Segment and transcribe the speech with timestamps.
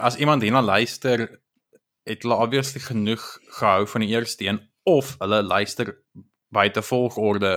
[0.00, 1.26] as iemand hierna luister,
[2.04, 3.22] het hulle obviously genoeg
[3.58, 5.94] gehou van die eerste een of hulle luister
[6.48, 7.52] buite volgorde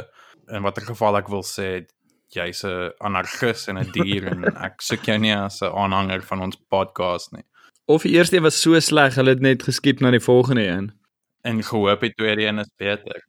[0.47, 1.85] in watter geval ek wil sê
[2.35, 6.41] jy's 'n anarchis en 'n dier en ek soek jou nie as 'n aanhanger van
[6.41, 7.45] ons podcast nie.
[7.85, 10.91] Of die eerste een was so sleg, hulle het net geskiep na die volgende een.
[11.43, 13.21] En gehoop die tweede een is beter.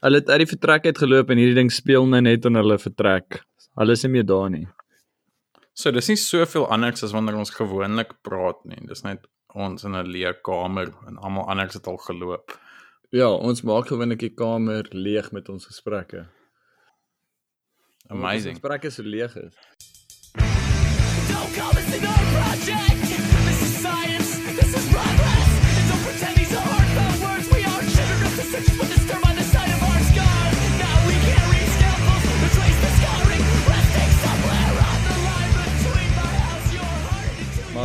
[0.00, 2.78] Hulle het uit die vertrek uit geloop en hierdie ding speel nou net in hulle
[2.78, 3.42] vertrek.
[3.78, 4.66] Hulle is nie meer daar nie.
[5.78, 8.80] So dis nie soveel anders as wanneer ons gewoonlik praat nie.
[8.90, 12.58] Dis net ons in 'n leë kamer en almal anders het al geloop.
[13.10, 16.26] Ja, ons maak gewoonlik die kamer leeg met ons gesprekke.
[18.10, 18.56] Amazing.
[18.56, 19.54] Ons gesprekke so leeg is.
[21.30, 22.07] Don't call this an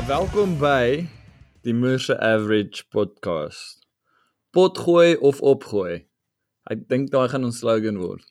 [0.07, 1.07] welkom by
[1.63, 3.79] die Moorse Average podcast.
[4.51, 6.03] Potgooi of opgooi.
[6.67, 8.25] Ek dink daai gaan ons slogan word.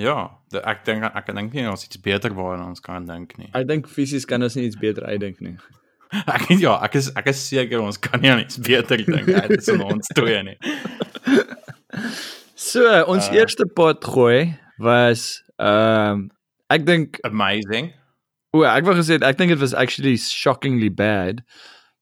[0.00, 3.50] Ja, de, ek dink ek dink nie ons iets beter waaraan ons kan dink nie.
[3.52, 5.58] Ek dink fisies kan ons nie iets beter uitdink nie.
[6.34, 9.68] Ek ja, ek is ek is seker ons kan nie aan iets beter dink as
[9.76, 10.56] ons twee nie.
[12.60, 16.26] So, ons uh, eerste potgooi was ehm um,
[16.70, 17.92] ek dink Amazing.
[18.52, 21.40] O, ek wou gesê ek dink dit was actually shockingly bad.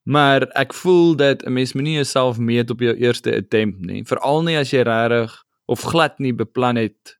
[0.09, 4.43] Maar ek voel dat 'n mens moenie jouself meet op jou eerste attempt nie, veral
[4.43, 5.35] nie as jy regtig
[5.67, 7.19] of glad nie beplan het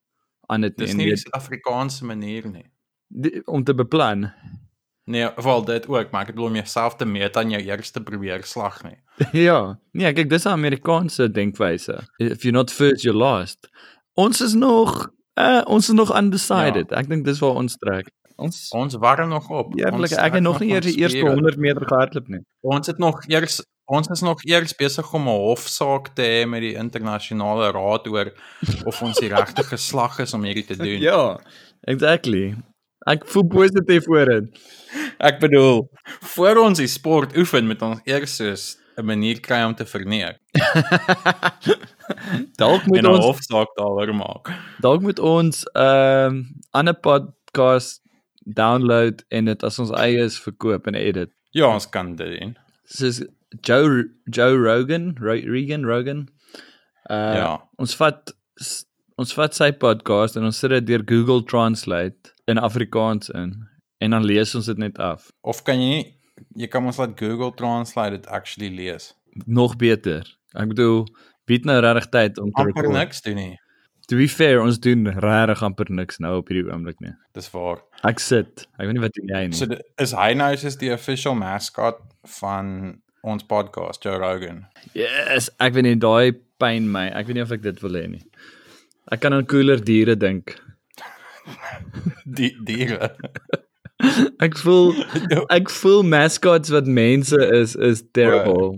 [0.49, 2.65] aan dit Dis en nie die Suid-Afrikaanse manier nie.
[3.09, 4.33] die- om te beplan.
[5.05, 8.83] Nee, wel dit ook, maar ek bedoel om jouself te meet aan jou eerste probeerslag
[8.85, 8.97] nie.
[9.49, 12.09] ja, nee, kyk dis 'n Amerikaanse denkwyse.
[12.19, 13.69] If you're not first, you're last.
[14.15, 16.91] Ons is nog uh, ons is nog undecided.
[16.91, 16.97] Ja.
[16.97, 18.09] Ek dink dis waar ons trek.
[18.39, 19.73] Ons Ons warm nog op.
[19.75, 21.35] Eerlik, Ons ek het nog nie eers die eerste spiere.
[21.35, 22.45] 100 meter gehardloop nie.
[22.63, 23.59] Ons het nog eers
[23.89, 28.33] ons is nog eers besig om 'n hofsaak te hê met die internasionale raad oor
[28.85, 31.01] of ons die regte geslag is om hierdie te doen.
[31.01, 31.41] Ja,
[31.81, 32.55] exactly.
[33.07, 34.59] Ek voel positief oor dit.
[35.19, 35.89] Ek bedoel,
[36.37, 40.39] voor ons die sport oefen met ons eers soos 'n manier kry om te verneek
[42.63, 44.51] dalk moet en 'n ons hofsaak daaroor maak.
[44.81, 46.35] dalk moet ons 'n um,
[46.71, 48.03] ander podcast
[48.55, 51.31] download en dit as ons eie is verkoop en edit.
[51.57, 52.57] Ja, ons kan dit doen.
[52.85, 53.23] Soos
[53.65, 56.29] Joe Joe Rogan, Ro- Regan Rogan.
[57.11, 57.53] Uh Ja.
[57.79, 58.33] ons vat
[59.19, 63.55] ons vat sy podcast en ons sit dit deur Google Translate in Afrikaans in
[64.01, 65.31] en dan lees ons dit net af.
[65.43, 66.15] Of kan jy nie
[66.57, 69.13] jy kan ons laat Google Translate dit actually lees.
[69.47, 70.23] Nog beter.
[70.55, 71.07] Ek bedoel,
[71.47, 72.95] bied nou regtig tyd om te Amper record.
[72.95, 73.57] niks doen nie.
[74.09, 77.13] To be fair, ons doen regtig amper niks nou op hierdie oomblik nie.
[77.37, 77.83] Dis waar.
[78.09, 78.65] Ek sit.
[78.81, 79.59] Ek weet nie wat doen jy nie.
[79.59, 79.69] So
[80.01, 82.01] is hy nou soos die official mascot
[82.39, 82.71] van
[83.29, 84.63] ons podcast Joe Rogan.
[84.97, 86.33] yes, ek weet nie daai
[86.63, 87.09] pyn my.
[87.13, 88.25] Ek weet nie of ek dit wil hê nie.
[89.13, 90.57] Ek kan aan cooler diere dink.
[92.39, 93.13] Die diere.
[94.45, 94.93] Ek voel
[95.51, 98.77] ek voel mascots wat mense is is terrible.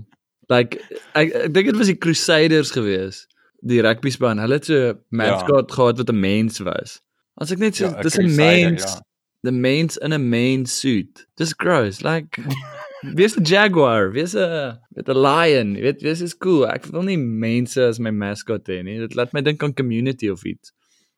[0.48, 0.78] Like
[1.12, 3.26] ek, ek dink dit was die Crusaders gewees.
[3.62, 4.38] Die rugby span.
[4.38, 5.74] Hulle het so 'n mascot ja.
[5.74, 7.00] gehad wat 'n mens was.
[7.36, 8.82] As ek net so Ja, 'n dis 'n mens.
[8.82, 9.00] ja.
[9.42, 11.26] The mens in a main suit.
[11.36, 12.02] Dis gross.
[12.02, 12.36] Like
[13.02, 14.12] Wie's 'n jaguar?
[14.12, 15.74] Wie's 'n met 'n lion?
[15.74, 16.66] Jy weet, wie's is cool.
[16.68, 18.98] Ek wil nie mense as my mascot hê nie.
[18.98, 20.72] Dit laat my dink aan community of iets.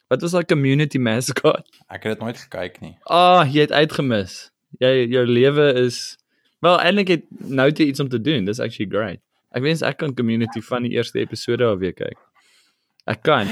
[0.08, 1.66] Wat was daai community mascot?
[1.90, 2.96] Ek het dit nooit gekyk nie.
[3.10, 4.50] Ah, oh, jy het uitgemis.
[4.78, 6.16] Jy jou lewe is
[6.60, 8.44] wel eintlik het nou jy iets om te doen.
[8.44, 9.18] Dis actually great.
[9.52, 12.16] Ek wens ek kan community van die eerste episode af weer kyk.
[13.10, 13.48] Ek kan,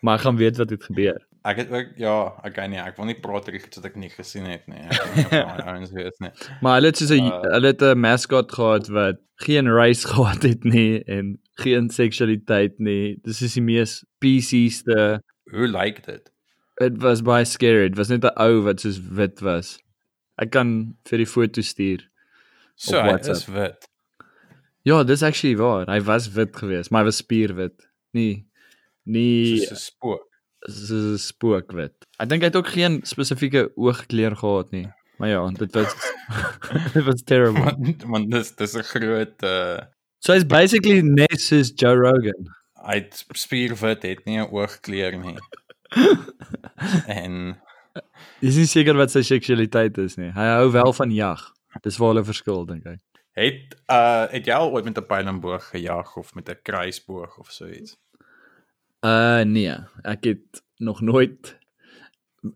[0.00, 1.20] maar ek gaan weet wat het gebeur.
[1.44, 4.08] Ek het ook ja, okay nee, ek wil nie praat oor iets wat ek nie
[4.08, 4.80] gesien het nie.
[4.80, 6.30] Ek weet nie ouens weet nie.
[6.64, 10.42] Maar hulle het soos 'n Uh, hulle het 'n mascot gehad wat geen race gehad
[10.42, 13.18] het nie en geen seksualiteit nie.
[13.22, 15.20] Dis is die mees PC'ste.
[15.52, 16.32] Hoe lyk dit?
[16.80, 17.88] Dit was baie scary.
[17.88, 19.78] Dit was net 'n ou wat soos wit was.
[20.40, 22.08] Ek kan vir die foto stuur.
[22.74, 23.36] So, hy WhatsApp.
[23.36, 23.88] is wit.
[24.82, 25.86] Ja, dis actually waar.
[25.86, 27.86] Hy was wit geweest, maar hy was spierwit.
[28.12, 28.46] Nee.
[29.04, 30.28] Nie Soos 'n spook.
[30.68, 31.92] so spookwit.
[32.18, 34.86] Ek dink hy het ook geen spesifieke oogkleur gehad nie.
[35.18, 35.92] Maar ja, dit was
[36.94, 37.60] dit was terrible.
[37.64, 39.78] Want want dis dis 'n groot uh
[40.24, 42.48] So hy's basically net soos Joe Rogan.
[42.84, 45.36] hy het spierwit het nie 'n oogkleur nie.
[47.06, 47.56] en
[48.40, 50.32] Dis nie seker wat sy seksualiteit is nie.
[50.34, 51.44] Hy hou wel van jag.
[51.82, 53.00] Dis waar hulle verskil dink ek.
[53.34, 56.58] het uh het jy al ooit met 'n pyl en boog gejag of met 'n
[56.62, 57.96] kruisboog of so iets?
[59.04, 61.58] Uh nee, ek het nog nooit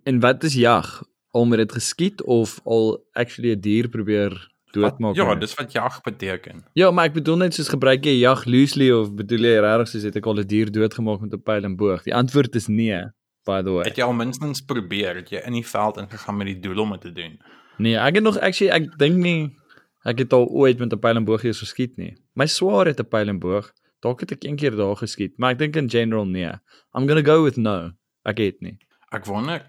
[0.03, 1.03] En wat is jag?
[1.31, 5.15] Al met dit geskiet of al actually 'n dier probeer doodmaak.
[5.15, 6.65] Ja, dis wat jag beteken.
[6.73, 10.03] Ja, maar ek bedoel net soos gebruik jy jag loosely of bedoel jy regtig soos
[10.03, 12.03] het ek al 'n dier doodgemaak met 'n pyl en boog?
[12.03, 13.01] Die antwoord is nee,
[13.45, 13.85] by the way.
[13.85, 16.91] Het jy al minstens probeer, het jy in die veld ingegaan met die doel om
[16.91, 17.41] dit te doen?
[17.77, 19.57] Nee, ek het nog actually ek dink nie
[20.03, 22.17] ek het al ooit met 'n pyl en boog geskiet nie.
[22.35, 23.73] My swaar het 'n pyl en boog.
[24.03, 26.51] Dalk het ek een keer daar geskiet, maar ek dink in general nee.
[26.95, 27.91] I'm going to go with no.
[28.25, 28.79] Ek het nie.
[29.13, 29.63] Ek wonder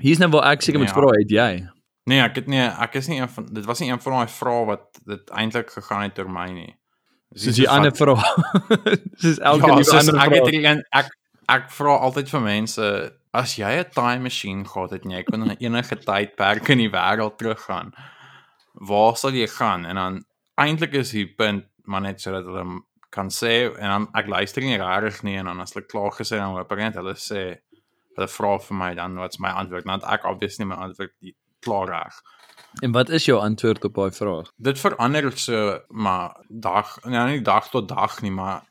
[0.00, 0.94] Hier's nou waar ek seker moet Ja.
[0.94, 1.68] vra, het jy?
[2.06, 4.28] Nee, ek het nie ek is nie een van dit was nie een van daai
[4.28, 6.74] vrae wat dit eintlik gegaan het oor my nie.
[7.32, 8.24] Dis Soos die ander vraag.
[9.22, 10.50] Soos elke Ja, soos ander ek het vraag.
[10.50, 11.10] hierdie een ek
[11.48, 12.88] ek vra altyd vir mense
[13.32, 16.90] as jy 'n time machine gehad het en jy kon na enige tydperk in die
[16.90, 17.92] wêreld teruggaan,
[18.74, 19.86] waar sal jy gaan?
[19.86, 20.24] En dan
[20.58, 24.80] eintlik is die punt maar net sodat hulle kan sê en dan ek luister nie
[24.80, 27.42] regtig nie en dan as hulle klaar gesê dan hoop ek net hulle sê
[28.16, 31.88] hulle vra vir my dan wat's my antwoord want ek obviously my antwoord die klaar
[31.92, 32.20] reg.
[32.82, 34.52] En wat is jou antwoord op daai vraag?
[34.56, 38.62] Dit verander so maar dag nou nie dag tot dag nie maar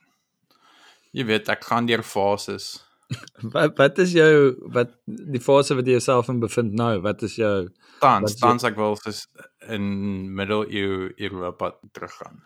[1.12, 2.74] jy weet ek gaan deur fases.
[3.54, 4.36] Wat wat is jou
[4.72, 6.94] wat die fase wat jy jouself in bevind nou?
[7.04, 7.68] Wat is jou
[8.00, 8.96] Tans, tans ek wil
[9.68, 9.84] in
[10.34, 12.40] middeleeu Europa teruggaan.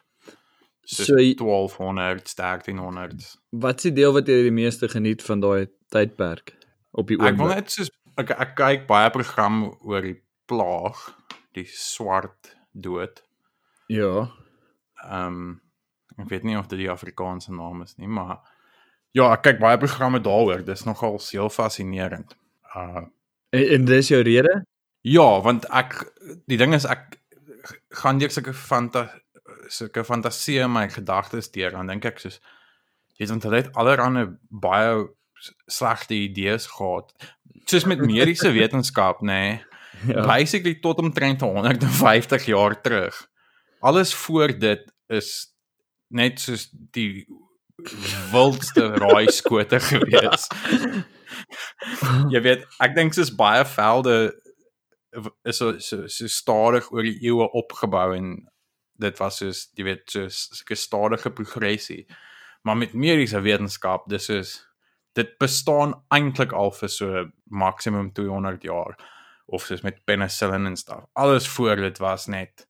[0.86, 3.38] Soos So jy- 1200, 1300.
[3.52, 6.54] wat is die deel wat jy die meeste geniet van daai tydperk
[6.94, 10.96] op die Ek wil net soos ek ek kyk baie program oor die plaag,
[11.54, 13.24] die swart dood.
[13.88, 14.30] Ja.
[15.10, 15.60] Ehm
[16.18, 18.38] ek weet nie of dit die Afrikaanse naam is nie, maar
[19.12, 20.64] ja, ek kyk baie programme daaroor.
[20.64, 22.36] Dis nogal heel fascinerend.
[22.76, 23.06] Uh
[23.56, 24.66] En, en dis jou rede?
[25.02, 25.94] Ja, want ek
[26.48, 27.20] die ding is ek
[27.90, 29.06] gaan deur sulke fanta
[29.72, 32.40] sulke fantasie in my gedagtes deur dan dink ek soos
[33.16, 35.06] jy weet want hulle het allerlei baie
[35.70, 37.12] slegte idees gehad.
[37.70, 39.40] Soos met mediese wetenskap, nê.
[39.40, 39.64] Nee,
[40.08, 40.26] Ja.
[40.28, 43.28] Basically tot omtrent 150 jaar terug.
[43.80, 45.56] Alles voor dit is
[46.08, 47.26] net soos die
[48.32, 50.48] wildste raaiskote gewees.
[52.34, 54.18] jy weet, ek dink soos baie velde
[55.48, 58.34] is so so, so stadig oor die eeue opgebou en
[58.98, 62.06] dit was soos jy weet so 'n stadige progressie.
[62.64, 64.68] Maar met mediese wetenskap, dis is
[65.14, 68.96] dit bestaan eintlik al vir so maksimum 200 jaar
[69.46, 71.06] of soos met penicillin en stuff.
[71.14, 72.68] Alles voor dit was net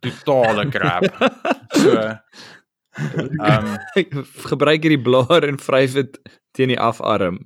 [0.00, 1.08] totale crap.
[1.70, 1.96] So
[3.38, 3.66] ehm
[3.96, 4.14] um,
[4.50, 6.16] gebruik hierdie blaar en vryf dit
[6.50, 7.38] teen die afarm.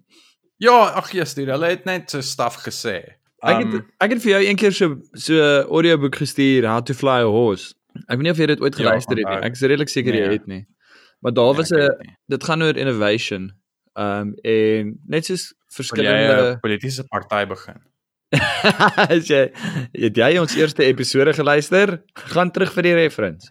[0.56, 3.20] ja, ag Jesus, dude, hulle het net so stuff gesê.
[3.44, 5.34] Ek het ek het vir jou een keer so so
[5.68, 7.74] audioboek gestuur How to Fly a Horse.
[8.08, 9.40] Ek weet nie of jy dit ooit Ja, geluister het nie.
[9.48, 10.38] Ek is redelik seker jy Nee.
[10.38, 10.66] het nie.
[11.20, 13.52] Maar daar nee, was 'n dit gaan oor innovation.
[13.94, 17.80] Ehm um, en net soos jy verskillende politieke party begin?
[19.14, 19.50] as jy
[19.92, 22.02] het jy ons eerste episode geluister,
[22.32, 23.50] gaan terug vir die reference.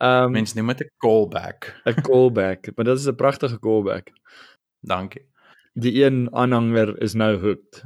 [0.00, 1.74] Ehm um, Mense noem dit 'n callback.
[1.86, 4.10] 'n callback, maar dit is 'n pragtige callback.
[4.80, 5.24] Dankie.
[5.74, 7.82] Die een aanhanger is nou hooked.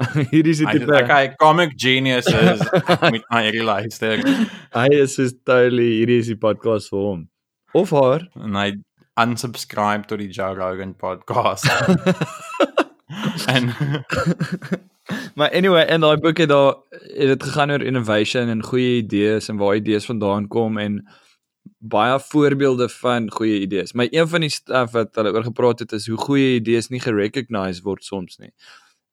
[0.32, 4.22] Hierdie is die Hy tipe sê okay, comic genius is ek moet na hierdie luister
[4.76, 7.26] hy is so totally hierdie is die podcast vir hom.
[7.76, 8.26] Of haar.
[8.40, 8.70] en hy
[9.20, 11.68] unsubscribe tot die Joe Rogan podcast.
[13.54, 13.74] en
[15.34, 19.48] Maar anyway, in daai boek het daar het dit gegaan oor innovation en goeie idees
[19.48, 21.00] en waar idees vandaan kom en
[21.78, 23.92] baie voorbeelde van goeie idees.
[23.92, 27.00] Maar een van die stuff wat hulle oor gepraat het is hoe goeie idees nie
[27.00, 28.52] gerecognize word soms nie.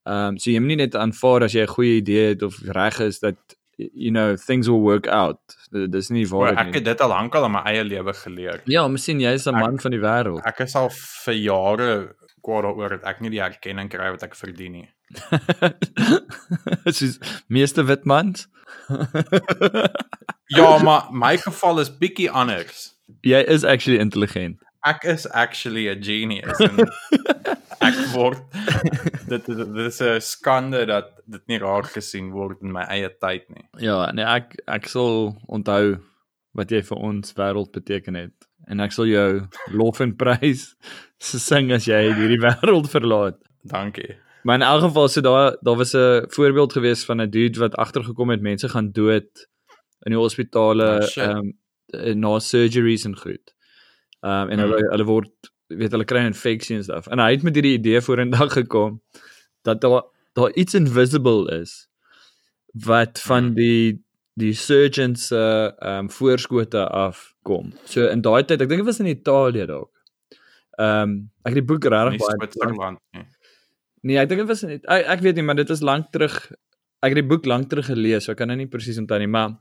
[0.07, 2.59] Ehm um, so jy moet nie net aanvaar as jy 'n goeie idee het of
[2.79, 3.35] reg is dat
[3.75, 5.39] you know things will work out.
[5.71, 8.61] Dis nie waar ek het dit al lankal in my eie lewe geleer.
[8.65, 10.45] Ja, miskien jy is 'n man van die wêreld.
[10.45, 14.35] Ek is al vir jare kwaad daaroor dat ek nie die erkenning kry wat ek
[14.35, 14.89] verdien nie.
[16.97, 18.47] Soos meeste wit mans.
[20.47, 22.95] Ja, maar my geval is bietjie anders.
[23.21, 24.59] jy is actually intelligent.
[24.85, 26.77] Ek is actually a genius en
[27.81, 28.39] ek word
[29.29, 33.09] dit is- dit is 'n skande dat dit nie raar gesien word in my eie
[33.21, 33.65] tyd nie.
[33.79, 35.97] Ja, nee, ek ek sal onthou
[36.55, 40.75] wat jy vir ons wêreld beteken het en ek sal jou lof en prys
[41.19, 43.37] sing as jy hierdie wêreld verlaat.
[43.65, 44.15] Dankie.
[44.43, 47.75] Maar in elk geval so daar daar was 'n voorbeeld gewees van 'n dude wat
[47.75, 49.47] agtergekom het mense gaan dood
[50.05, 51.23] in die hospitale Oh, shit.
[51.23, 51.37] ehm
[51.93, 53.53] um, na surgeries en goed.
[54.23, 54.91] Ehm um, en hulle Mhm.
[54.91, 55.33] hulle word
[55.67, 57.07] weet hulle kry 'n infeksie en stuff.
[57.07, 59.01] En hy het met hierdie idee vorendag gekom
[59.63, 61.87] dat daar daar iets invisible is
[62.73, 63.53] wat van Mhm.
[63.53, 64.03] die
[64.37, 67.73] die surgeons se ehm um, voorskote afkom.
[67.85, 69.91] So in daai tyd, ek dink dit was in Italië dalk.
[70.77, 73.25] Ehm um, ek het die boek regtig baie Switserland nie.
[74.03, 76.51] Nee, ek dink dit was nie ek, ek weet nie, maar dit is lank terug.
[77.01, 79.27] Ek het die boek lank terug gelees, so ek kan nou nie presies onthou nie,
[79.27, 79.57] maar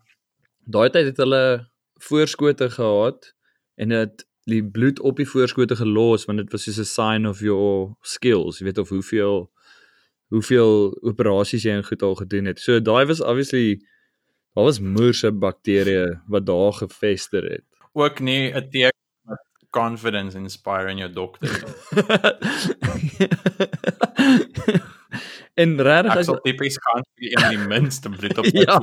[0.68, 1.68] Daai tyd het hulle
[2.00, 3.32] voorskote gehad
[3.78, 7.40] en dit die bloed op die voorskote gelos want dit was soos 'n sign of
[7.40, 9.50] your skills, jy weet of hoeveel
[10.34, 12.58] hoeveel operasies jy en goed al gedoen het.
[12.58, 13.80] So daai was obviously
[14.54, 17.64] daar was moerse bakterieë wat daar gefester het.
[17.92, 18.92] Ook nie 'n teken
[19.26, 21.48] dat confidence inspire in jou dokter.
[25.54, 28.80] en regtig Ek as sal tipies gaan vir een met die minste bloed op Ja.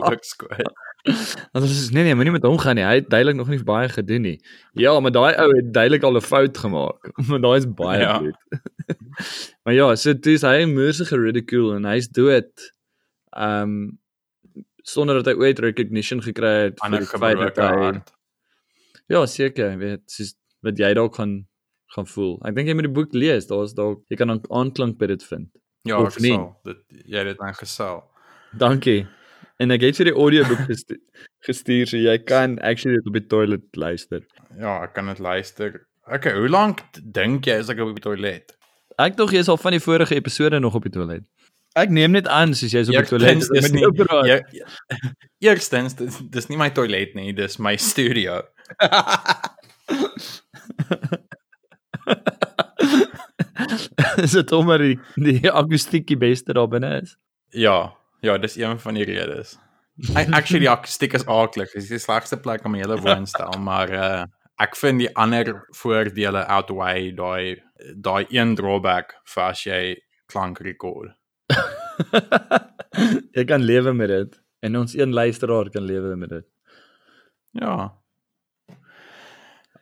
[0.58, 0.72] ja.
[1.04, 1.50] Voorskoot.
[1.52, 2.84] dan is nee nee, moenie met hom gaan nie.
[2.86, 4.38] Hy het duidelik nog nie baie gedoen nie.
[4.74, 7.12] Ja, maar daai ou het duidelik al 'n fout gemaak.
[7.28, 8.18] Maar daai is baie Ja.
[8.20, 8.38] bloed.
[9.64, 12.74] maar ja, so dis hy moerse geridicule en hy's dood.
[13.36, 14.00] Ehm um,
[14.86, 18.12] sonder dat hy ooit recognition gekry het vir Ander die feit dat hy hart.
[19.08, 21.48] Ja, seker, weet, soos wat jy dalk gaan
[21.96, 22.40] gaan voel.
[22.46, 23.46] Ek dink jy moet die boek lees.
[23.48, 25.48] Daar's dalk jy kan aan- aanklank by dit vind.
[25.84, 26.32] Ja, Of ek nie.
[26.34, 26.60] sal.
[26.66, 28.04] Dit jy het dit aangesal.
[28.58, 29.08] Dankie.
[29.62, 30.98] En ek het vir die audioboek gestu
[31.44, 34.24] gestuur so jy kan actually dit op die toilet luister.
[34.58, 35.82] Ja, ek kan dit luister.
[36.08, 38.56] Okay, hoe lank dink jy is ek op die toilet?
[39.02, 41.24] Ek dog jy's al van die vorige episode nog op die toilet.
[41.80, 43.44] Ek neem net aan soos jy's op die toilet.
[43.54, 43.84] Dis nie,
[44.30, 44.66] ja, ja,
[45.50, 48.42] eerstens dis, dis nie my toilet nie, dis my studio.
[54.24, 57.18] Is dit omdat die die akoestiek die beste daar binne is?
[57.54, 59.58] Ja, ja, dis een van die redes.
[60.16, 61.74] I, actually die akoestiek is aaklig.
[61.76, 64.24] Dis die slegste plek om 'n hele woonstel, maar uh
[64.62, 67.62] ek vind die ander voordele outweigh daai
[68.06, 69.82] daai een drawback vir as jy
[70.32, 71.12] klank rekord.
[73.38, 76.48] jy kan lewe met dit en ons een luisteraar kan lewe met dit.
[77.52, 77.94] Ja.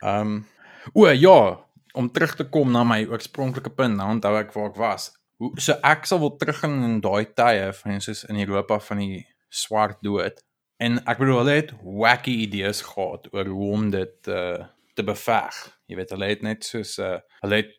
[0.02, 0.46] Ehm um,
[0.94, 1.60] o ja,
[1.94, 5.12] om terug te kom na my oorspronklike punt, nou onthou ek waar ek was.
[5.42, 9.24] Hoe so ek sal wil teruggaan in daai tye van soos in Europa van die
[9.50, 10.38] swart dood.
[10.78, 14.62] En ek bedoel hulle het wacky idees gehad oor hoe om dit uh,
[14.94, 15.58] te beveg.
[15.90, 17.74] Jy weet hulle het net soos uh, hulle het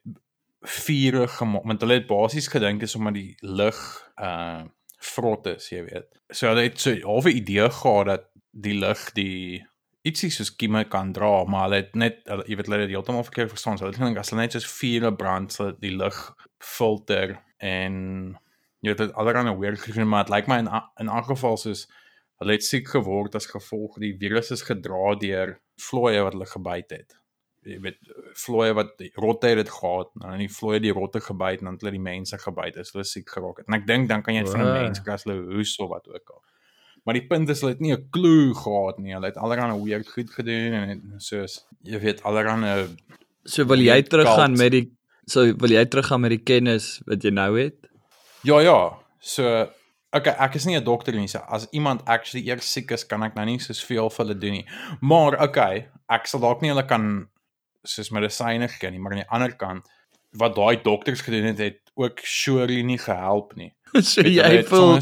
[0.63, 3.79] vure gemaak, want hulle het basies gedink is omdat die lug
[4.19, 4.63] uh
[5.03, 6.07] vrot is, jy weet.
[6.31, 9.67] So hulle het so 'n halwe idee gehad dat die lug die
[10.07, 13.27] ietsie soos kieme kan dra, maar hulle het net hulle, jy weet hulle het heeltemal
[13.27, 13.79] verkeerd verstaan.
[13.79, 16.21] So hulle het gedink as hulle net soos vure brand, sal die lug
[16.59, 17.95] filter en
[18.83, 20.69] jy weet dit allerlei weird gedoen, maar dit lyk my in
[21.01, 21.87] in 'n geval soos
[22.43, 26.91] hulle het siek geword as gevolg die virus is gedra deur vlooie wat hulle gebyt
[26.91, 27.17] het.
[27.63, 27.99] Jy weet
[28.35, 31.81] vlooie wat rotte het dit gehad, nou die vlooie die rotte gebyt en dan het
[31.85, 33.69] hulle die mense gebyt as hulle siek geraak het.
[33.69, 34.83] En ek dink dan kan jy dit van 'n Wow.
[34.83, 36.43] mens kry as hulle hoes of wat ook al.
[37.05, 39.13] Maar die punt is hulle het nie 'n klou gehad nie.
[39.15, 42.89] Hulle het allerlei weird goed gedoen en het- soos jy weet allerlei
[43.45, 44.93] So wil jy teruggaan met die
[45.27, 47.79] so wil jy teruggaan met die kennis wat jy nou het?
[48.43, 48.79] Ja ja.
[49.21, 49.69] So
[50.13, 51.29] okay, ek is nie 'n dokter nie.
[51.29, 54.39] So as iemand actually eers siek is, kan ek nou nie soos veel vir hulle
[54.39, 54.67] doen nie.
[55.01, 57.29] Maar okay, ek sal dalk nie hulle kan
[57.85, 59.89] soos medisyne gee nie, maar aan die ander kant
[60.39, 63.73] wat daai dokters gedoen het, het ook surely nie gehelp nie.
[64.01, 65.01] so jy voel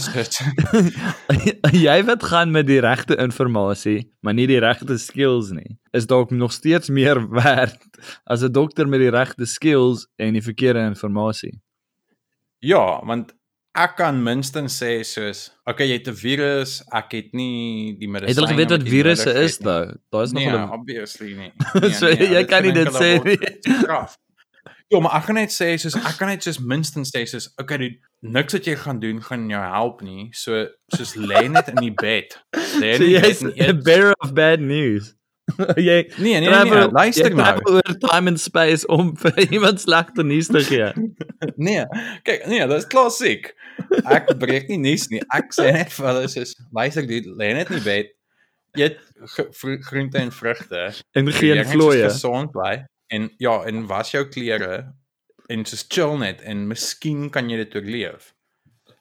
[1.86, 5.78] jy wat gaan met die regte inligting, maar nie die regte skills nie.
[5.94, 7.78] Is dalk nog steeds meer werd
[8.24, 11.60] as 'n dokter met die regte skills en die verkeerde inligting.
[12.58, 13.32] Ja, want
[13.78, 18.28] ek kan minstens sê soos, okay, jy het 'n virus, ek het nie die medisyne
[18.28, 19.94] Het hulle geweet wat virusse is daai?
[20.10, 21.52] Daar is nog Nee, hulle obviously nie.
[21.94, 23.38] So, jy kan nie dit sê nie.
[24.90, 27.78] Ja, maar ek gaan net sê soos ek kan net soos minstens sê soos okay,
[27.78, 30.28] dude, niks wat jy gaan doen gaan jou help nie.
[30.34, 30.66] So
[30.96, 32.34] soos lê net in die bed.
[32.82, 35.14] Lê So in die bed jy's 'n bearer of bad news.
[35.76, 37.42] jy Nee, nee, nee, travel- nee, luister jy nou.
[37.44, 40.90] travel oor time and space om vir iemand slegte nuus te gee.
[41.56, 41.86] Nee,
[42.26, 43.50] kyk, nee, dit is klassiek.
[44.04, 45.22] Ek breek nie nuus nie.
[45.34, 48.10] Ek sê net vir hulle soos luister, dude, lê net in die bed.
[48.78, 48.98] Eet
[49.58, 50.90] vru- groente en vrugte.
[51.14, 52.04] En Jy geen kan net vlooie.
[52.10, 52.76] soos gesond bly
[53.10, 54.92] en ja, en was jou klere
[55.50, 58.30] en soos chill net en miskien kan jy dit oorleef.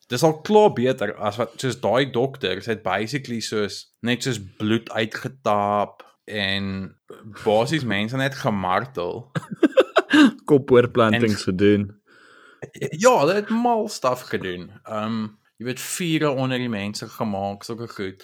[0.09, 4.89] Dis al klaar beter as wat soos daai dokters het basically soos net soos bloed
[4.89, 6.89] uitgetap en
[7.43, 9.27] basies mense net gemartel.
[10.49, 11.91] Kopoorplantings gedoen.
[12.97, 14.71] Ja, hulle het mal staf gedoen.
[14.89, 18.23] Um jy weet vure onder die mense gemaak, sulke goed.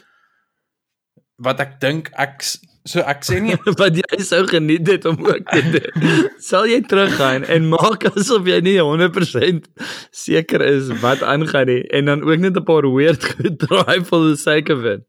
[1.44, 2.39] Wat ek dink ek
[2.86, 6.30] so ek sê nie wat jy sou geniet het om ook te doen.
[6.39, 9.68] Sal jy teruggaan en maak asof jy nie 100%
[10.12, 14.20] seker is wat aangaan nie en dan ook net 'n paar weird goed draai for
[14.30, 15.01] the sake of it.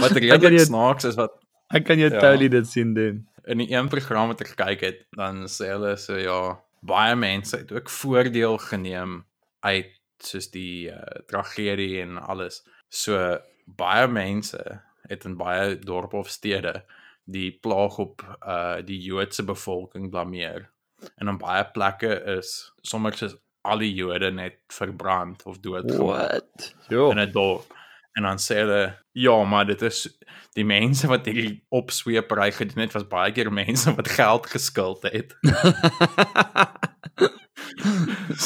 [0.00, 1.36] wat redelik jou- snaaks is wat
[1.72, 2.18] Ek kan jou Ja.
[2.20, 3.26] totally dit sien doen.
[3.46, 7.56] in die een program wat ek gekyk het, dan sê hulle so ja, baie mense
[7.56, 9.24] het ook voordeel geneem
[9.62, 9.86] uit
[10.18, 10.96] soos die uh,
[11.28, 12.62] tragedie en alles.
[12.88, 16.82] So baie mense het in baie dorpe of stede
[17.30, 20.68] die plaag op uh die Joodse bevolking blameer.
[21.16, 23.36] En in baie plekke is sommer soos
[23.68, 26.74] al die Jode net verbrand of doodgemaak What?
[26.88, 27.10] Jo.
[27.10, 27.78] in 'n dorp.
[28.12, 30.18] En dan sê hulle, ja, maar dit is
[30.58, 35.36] die mense wat hierdie opsweepery gedoen het was baie keer mense wat geld geskuld het.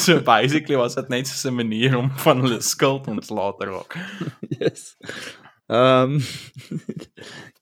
[0.03, 3.97] so basically was dit net so 'n manier om van hulle skuld ontslae te raak.
[4.59, 4.95] yes.
[5.79, 6.19] Ehm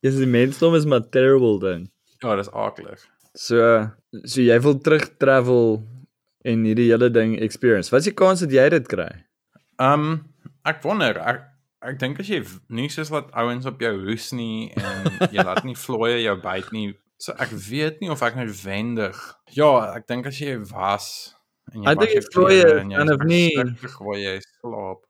[0.03, 1.86] Yes, die mensdom is maar terrible ding.
[2.24, 3.00] Ja, dis aaklig.
[3.36, 3.88] So
[4.27, 5.79] so jy wil terug travel
[6.43, 7.89] en hierdie hele ding experience.
[7.93, 9.07] Wat is die kans dat jy dit kry?
[9.79, 10.25] Um
[10.67, 11.45] ek wonder, ek
[11.83, 12.41] ek dink as jy
[12.72, 16.69] nie soos laat ouens op jou hoes nie en jy laat nie vlooie jou byt
[16.75, 16.91] nie.
[17.24, 19.15] So ek weet nie of ek noodwendig.
[19.55, 21.07] Ja, ek dink as jy was
[21.74, 25.03] en jy vlooie klere en jy is of nie- verskriklik waar jy slaap.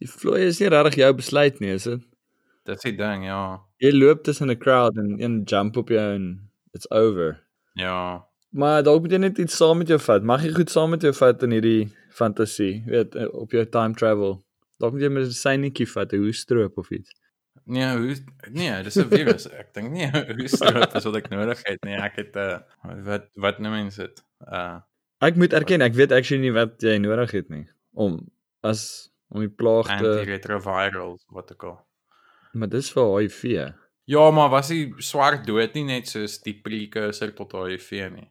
[0.00, 2.00] Die vloei is nie regtig jou besluit nie, is dit?
[2.68, 3.42] Dis die ding, ja.
[3.80, 7.40] Jy loop tussen 'n crowd en een jump op jou en it's over.
[7.74, 8.26] Ja.
[8.50, 10.22] Maar dalk moet jy net iets saam met jou vat.
[10.22, 13.94] Mag jy goed saam met jou vat in hierdie fantasie, weet, eh, op jou time
[13.94, 14.44] travel.
[14.78, 17.10] Dalk moet jy met 'n synetjie vat, 'n hoestroop of iets.
[17.64, 18.16] Nee, hoe
[18.50, 19.48] nee, dis 'n virus.
[19.60, 20.08] Ek dink nie
[20.38, 21.96] hoe stroop is wat ek nodig het nie.
[21.96, 24.24] Ek het 'n uh, wat wat noem mense dit?
[24.40, 24.80] Uh
[25.20, 28.20] Ek moet erken, ek weet actually nie wat jy nodig het nie om
[28.62, 31.87] as om die plaag te antiretrovirals wat ek al.
[32.52, 33.72] Maar dis vir HIV.
[34.08, 38.30] Ja, maar was die swart dood nie net soos die precursor tot HIV nie?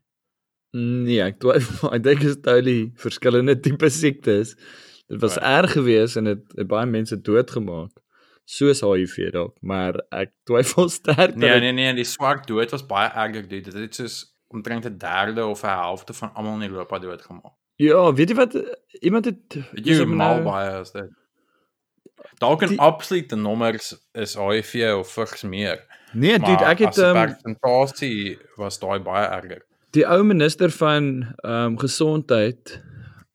[0.78, 1.94] Nee, ek twyfel.
[1.96, 4.56] Ek dink dit is totally verskillende tipe siektes.
[5.08, 5.64] Dit was Right.
[5.64, 7.92] erg geweest en dit het baie mense doodgemaak.
[8.46, 12.86] Soos HIV dalk, maar ek twyfel sterk Nee, dat nee, nee, die swart dood was
[12.86, 13.72] baie erger, dude.
[13.72, 17.54] Dit het soos omtrent 'n derde of 'n helfte van almal in Europa doodgemaak.
[17.76, 18.54] Ja, weet jy wat
[19.02, 21.10] iemand het Weet jy hoe is mal nou- baie is dit?
[22.40, 25.80] Dalk Die- absolute nommers is HIV of vigs meer.
[26.14, 29.62] Nee, dude, Maar ek het 'n um, persentasie was daai baie erger.
[29.92, 32.82] die ou minister van ehm um, gesondheid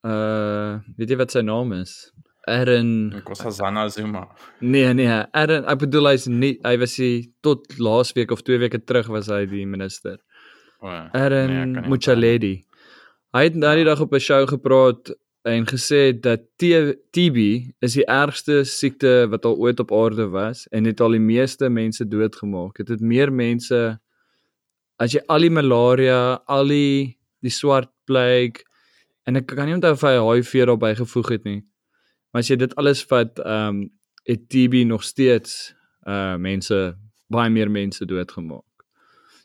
[0.04, 2.12] uh weet jy wat sy naam is?
[2.48, 4.26] Aaron Nkosazana Zuma.
[4.60, 8.80] Nee nee, Aaron, ek bedoel hy's nie hy was die tot laasweek of 2 weke
[8.84, 10.18] terug was hy die minister.
[10.82, 12.54] O, nee, ek Aaron onthou Muchaledi.
[13.32, 15.12] Hy het daardie dag op 'n show gepraat
[15.42, 17.38] en gesê dat TB
[17.82, 21.68] is die ergste siekte wat al ooit op aarde was en het al die meeste
[21.68, 22.76] mense doodgemaak.
[22.76, 23.80] Dit het meer mense
[25.02, 28.62] as jy al die malaria, al die die swart plague
[29.26, 31.62] en ek kan nie onthou of hy HIV daarbey gevoeg het nie.
[32.30, 33.82] Maar as jy dit alles vat, ehm um,
[34.22, 35.72] het TB nog steeds
[36.06, 36.76] uh mense
[37.26, 38.86] baie meer mense doodgemaak.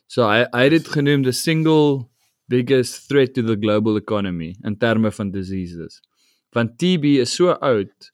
[0.06, 2.06] So hy hy het dit genoem the single
[2.48, 6.00] biggest threat to the global economy in terme van diseases.
[6.56, 8.10] Want TB is so oud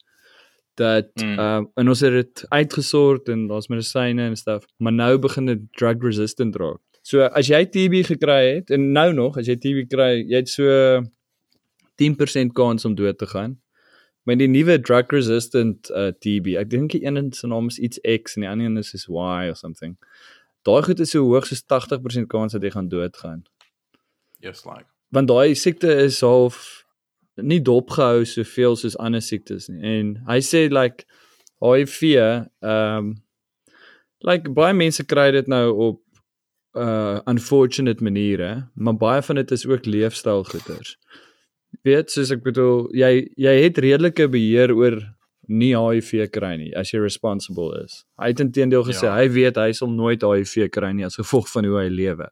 [0.74, 1.38] dat Mm.
[1.38, 5.60] uh en ons het dit uitgesort en daar's medisyne en stuff, maar nou begin dit
[5.78, 6.80] drug resistant raak.
[7.02, 10.48] So as jy TB gekry het en nou nog as jy TB kry, jy het
[10.48, 10.64] so
[12.02, 13.60] 10% kans om dood te gaan.
[14.24, 18.00] Maar die nuwe drug resistant uh TB, ek dink die een se naam is iets
[18.02, 19.94] X en die ander een is is Y or something.
[20.64, 23.44] Daai goed is so hoog soos 80% kans dat jy gaan doodgaan.
[24.44, 24.86] Just like.
[25.14, 26.60] Want daai siekte is half
[27.40, 29.80] nie dopgehou soveel soos ander siektes nie.
[29.98, 31.06] En hy sê like
[31.64, 33.14] HIV ehm um,
[34.24, 36.00] like baie mense kry dit nou op
[36.80, 40.96] uh unfortunate maniere, maar baie van dit is ook leefstylgoeders.
[41.84, 44.96] Weet, soos ek bedoel, jy jy het redelike beheer oor
[45.48, 48.00] nie HIV kry nie as jy responsible is.
[48.18, 49.16] Hy het intedeel gesê Ja.
[49.18, 52.30] hy weet hy sal nooit HIV kry nie as gevolg van hoe hy lewe.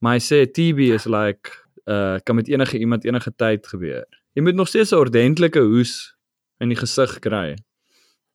[0.00, 1.50] Maar hy sê TB is like
[1.86, 4.04] uh kan met enige iemand enige tyd gebeur.
[4.34, 6.14] Jy moet nog steeds 'n ordentlike hoes
[6.60, 7.56] in die gesig kry.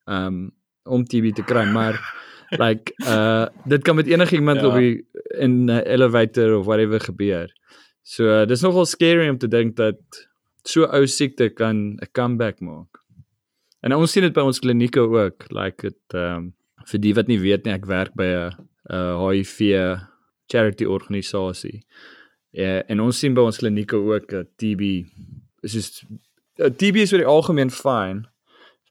[0.05, 0.51] Um
[0.85, 1.97] om TB te kry, maar
[2.63, 4.67] like uh dit kan met enige iemand Ja.
[4.67, 5.05] op die
[5.39, 7.49] in 'n elevator of whatever gebeur.
[8.03, 9.97] So uh, dis nogal scary om te dink dat
[10.63, 13.01] so ou siekte kan 'n comeback maak.
[13.81, 16.53] En ons sien dit by ons klinieke ook, like dit ehm um,
[16.85, 18.51] vir die wat nie weet nie, ek werk by 'n
[18.89, 19.59] 'n HIV
[20.51, 21.83] charity organisasie.
[22.55, 24.81] Ja, en ons sien by ons klinieke ook dat TB
[25.65, 26.03] is soos
[26.61, 28.23] uh, TB is vir die algemeen fine.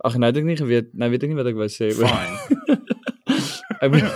[0.05, 2.11] Ag nou het ek nie geweet, nou weet ek nie wat ek wou sê oor
[2.11, 2.37] Fine.
[3.83, 4.15] ek bedoel,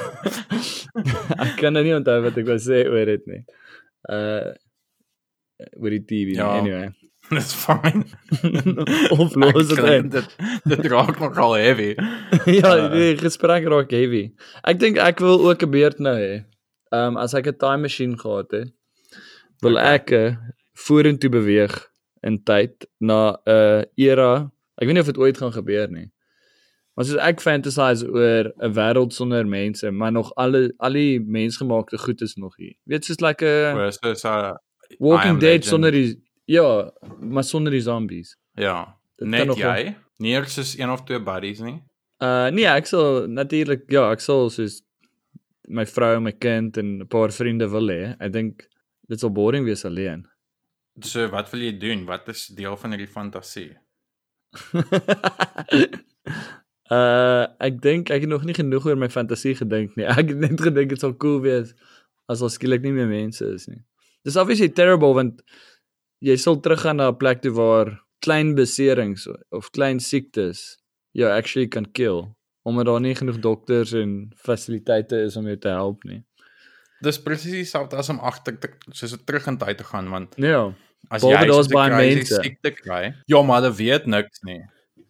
[1.47, 3.43] ek kan nou nie onthou wat ek wou sê oor dit nie.
[4.09, 4.53] Uh
[5.81, 6.45] oor die TB Ja.
[6.55, 6.59] ja.
[6.61, 6.89] anyway.
[7.35, 8.05] Dis fine.
[9.13, 10.07] of los dit uit.
[10.13, 10.37] dit
[10.73, 11.91] dit raak nogal heavy.
[12.47, 14.29] ja, Uh, die gesprek raak heavy.
[14.65, 16.45] Ek dink ek wil ook 'n beurt nou hê.
[16.91, 18.73] Ehm um, as ek 'n time machine gehad het,
[19.61, 20.37] wil ek uh,
[20.75, 21.75] vorentoe beweeg
[22.23, 24.51] in tyd na 'n uh, era.
[24.79, 26.11] Ek weet nie of dit ooit gaan gebeur nie.
[26.95, 31.99] Maar soos ek fantasize oor 'n wêreld sonder mense, maar nog alle al die mensgemaakte
[31.99, 32.75] goed is nog hier.
[32.85, 34.55] Weet soos like 'n Whereas soos uh,
[34.99, 35.65] Walking Dead Legend.
[35.65, 38.37] sonder die ja, maar sonder die zombies.
[38.55, 39.95] ja, Dit net nog jy.
[40.19, 41.83] Nie eers soos een of twee buddies nie.
[42.19, 44.83] Uh nee, ek sal natuurlik ja, ek sal soos
[45.69, 48.17] my vrou en my kind en 'n paar vriende wil hê.
[48.21, 48.69] Ek dink
[49.09, 50.27] dit sal boring wees alleen.
[51.05, 52.07] So wat wil jy doen?
[52.07, 53.77] Wat is deel van hierdie fantasie?
[56.91, 60.07] uh ek dink ek het nog nie genoeg oor my fantasie gedink nie.
[60.21, 61.75] Ek het net gedink dit sal cool wees
[62.29, 63.83] as al skielik nie meer mense is nie.
[64.25, 65.43] Dis obviously terrible want
[66.25, 70.79] jy sal teruggaan na 'n plek toe waar klein beserings of klein siektes
[71.13, 72.35] jou actually kan kill
[72.69, 76.23] omdat daar nie genoeg dokters en fasiliteite is om jou te help nie.
[77.05, 80.73] Dis presies dieselfde as om agter te soos terug in tyd te gaan want Ja.
[81.11, 82.41] as Behalwe jy daar's baie mense.
[82.43, 84.61] siekte kry, ja, maar hulle weet niks nie.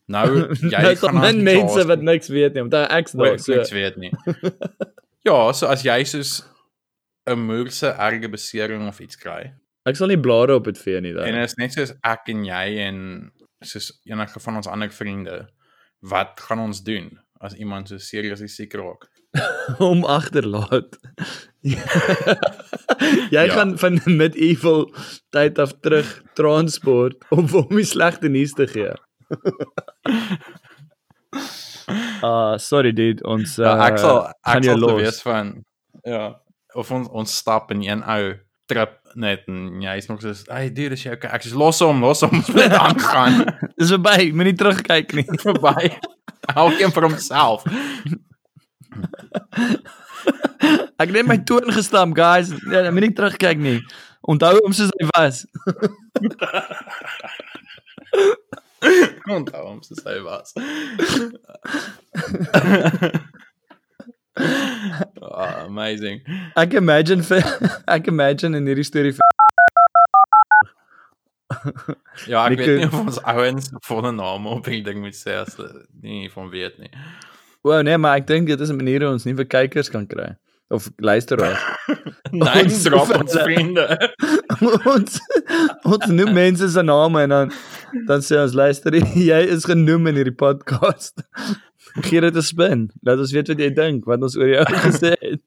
[0.09, 0.27] Nou
[0.73, 3.55] jy het gaan min mense wat niks weet nie, omdat ek's daar so.
[3.55, 4.13] niks weet nie.
[5.29, 6.43] ja, so as jy soos
[7.29, 9.53] 'n moerse erge besering of iets kry
[9.89, 11.35] Ek sal nie blare op dit vee nie en dan.
[11.35, 12.99] dit is net soos ek en jy en
[13.65, 15.49] soos enige van ons ander vriende,
[16.05, 17.09] wat gaan ons doen
[17.41, 19.09] as iemand so seriously siek raak?
[19.91, 20.97] Om agterlaat.
[23.31, 23.53] jy Ja.
[23.53, 24.87] gaan van medieval
[25.35, 28.95] tyd af terug transport om vir hom die slegte nuus te gee.
[32.21, 34.99] Ah, uh, sorry dude, ons uh, Ja, ek sal gaan ek sal te los.
[35.01, 35.53] wees van
[36.05, 36.25] ja,
[36.77, 38.35] of ons ons stap in een ou
[38.69, 41.81] trip net en jy is nog soos, "Hey dude, is jy okay?" Ek sê los
[41.81, 43.39] hom, los hom, ons moet aangaan.
[43.81, 45.25] Dis verby, moenie terugkyk nie.
[45.47, 45.95] Verby.
[46.55, 47.65] Elkeen vir homself.
[50.99, 52.49] Ek het net my toon gestamp, guys.
[52.67, 53.79] Nee, moenie terugkyk nie.
[54.29, 55.47] Onthou hom soos hy was.
[59.37, 60.55] Onthou hom soos hy was.
[65.23, 66.21] oh, amazing.
[66.59, 67.43] Ek imagine vir
[67.97, 69.48] ek imagine in hierdie storie vir
[72.27, 75.37] Ja, ek Nico- weet nie of ons ouens volle name op die ding moet sê
[75.41, 75.57] as
[76.03, 76.91] nie van weet nie.
[77.65, 80.37] Wow, nee, maar ek dink dit is 'n manier hoe ons nuwe kykers kan kry
[80.71, 81.63] of luisteraars.
[82.31, 83.87] Nee, Ons drop ons hulle- vriende.
[84.87, 85.21] ons
[85.85, 87.53] ons noem mense se name en dan
[88.07, 88.93] dan sê ons luister
[89.31, 91.23] jy is genoem in hierdie podcast.
[92.05, 92.91] Gee dit 'n spin.
[93.03, 95.41] Laat ons weet wat jy dink, wat ons oor jou gesê het.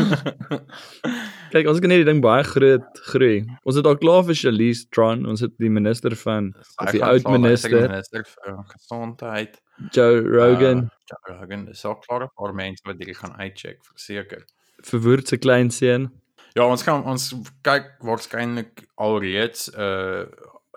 [1.50, 3.40] Kyk, ons kan hierdie ding baie groot groei.
[3.66, 7.24] Ons het al klaar vir Charlize Tron, ons het die minister van of die oud
[7.24, 9.58] die minister minister vir gesondheid.
[9.90, 14.44] Joe Rogan Uh, Joe Rogan, dis ook klaar paar mense wat hierdie gaan uitcheck, verseker.
[14.86, 16.10] verwoord se klein seun.
[16.54, 17.34] Ja, ons gaan ons
[17.66, 20.24] kyk waarskynlik alreeds 'n uh,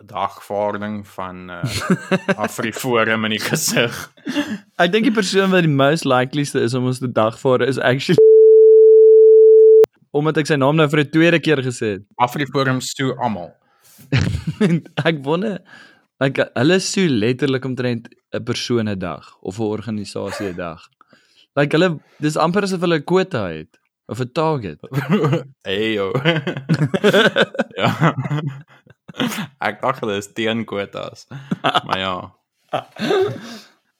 [0.05, 1.63] dagvaarding van uh,
[2.45, 3.93] Afriforum in die gesig.
[4.75, 8.22] Ek dink die persoon wat die most likelieste is om ons te dagvaar is actually
[10.13, 12.03] omdat ek sy naam nou vir 'n tweede keer gesê het.
[12.21, 13.51] Afriforum toe almal.
[15.09, 15.61] Ek wonder
[16.23, 20.81] ek hulle sou letterlik omtrent 'n persoon 'n dag of 'n organisasie 'n dag.
[21.55, 24.79] Like hulle dis amper asof hulle 'n quota het of 'n target.
[25.67, 26.11] hey yo.
[27.81, 27.89] ja.
[29.59, 31.27] Ek dink hulle is teen quotas.
[31.85, 32.15] maar ja.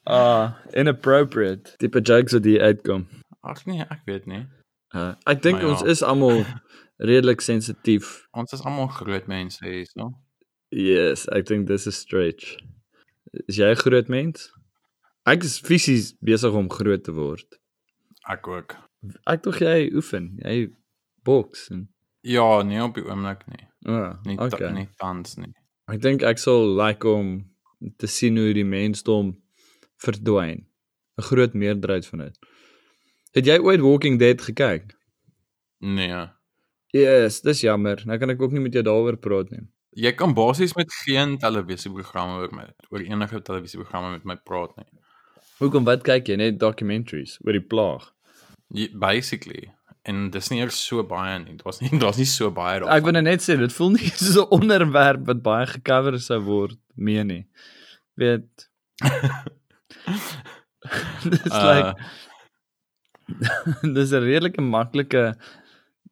[0.03, 1.77] Ah, inappropriate.
[1.77, 3.07] Tipe jokes wat hier uitkom.
[3.41, 4.47] Ag nee, ek weet nie.
[4.93, 5.69] Uh, ek dink ja.
[5.71, 6.43] ons is almal
[7.09, 8.27] redelik sensitief.
[8.33, 10.11] Ons is almal groot mense hier, so.
[10.69, 12.57] Yes, ek dink dis 'n stretch.
[13.47, 14.51] Is jy 'n groot mens?
[15.25, 17.59] Ek is fisies besig om groot te word.
[18.29, 18.75] Ek ook.
[19.27, 20.69] Ek tog jy oefen, jy
[21.25, 21.87] boks en
[22.23, 23.67] Ja, nie op die oomblik nie.
[23.85, 24.47] ah, Nie okay.
[24.47, 24.71] okay.
[24.71, 25.53] nie tans nie.
[25.91, 27.49] Ek dink ek sal like om
[27.97, 29.33] te sien hoe die mensdom
[29.99, 30.63] verdwyn.
[31.17, 32.37] 'n Groot meerderheid van dit.
[33.33, 34.93] Het jy ooit Walking Dead gekyk?
[35.81, 36.25] Nee.
[36.93, 38.01] Yes, dis jammer.
[38.05, 39.63] Nou kan ek ook nie met jou daaroor praat nie.
[39.97, 44.89] Jy kan basies met geen televisieprogramme oor my oor enige televisieprogramme met my praat nie.
[45.61, 48.05] Hoekom wat kyk jy net documentaries oor die plaag?
[48.73, 49.67] Jy, basically
[50.09, 51.55] en dis nie eers so baie nie.
[51.63, 52.91] Was nie daar's nie so baie daar.
[52.93, 56.77] Ek wil net sê dit voel nie soos 'n onderwerp wat baie gecover sou word
[56.95, 57.43] mee nie.
[58.19, 58.69] Weet
[61.23, 61.95] Dis Uh, like
[63.95, 65.35] dis 'n redelike maklike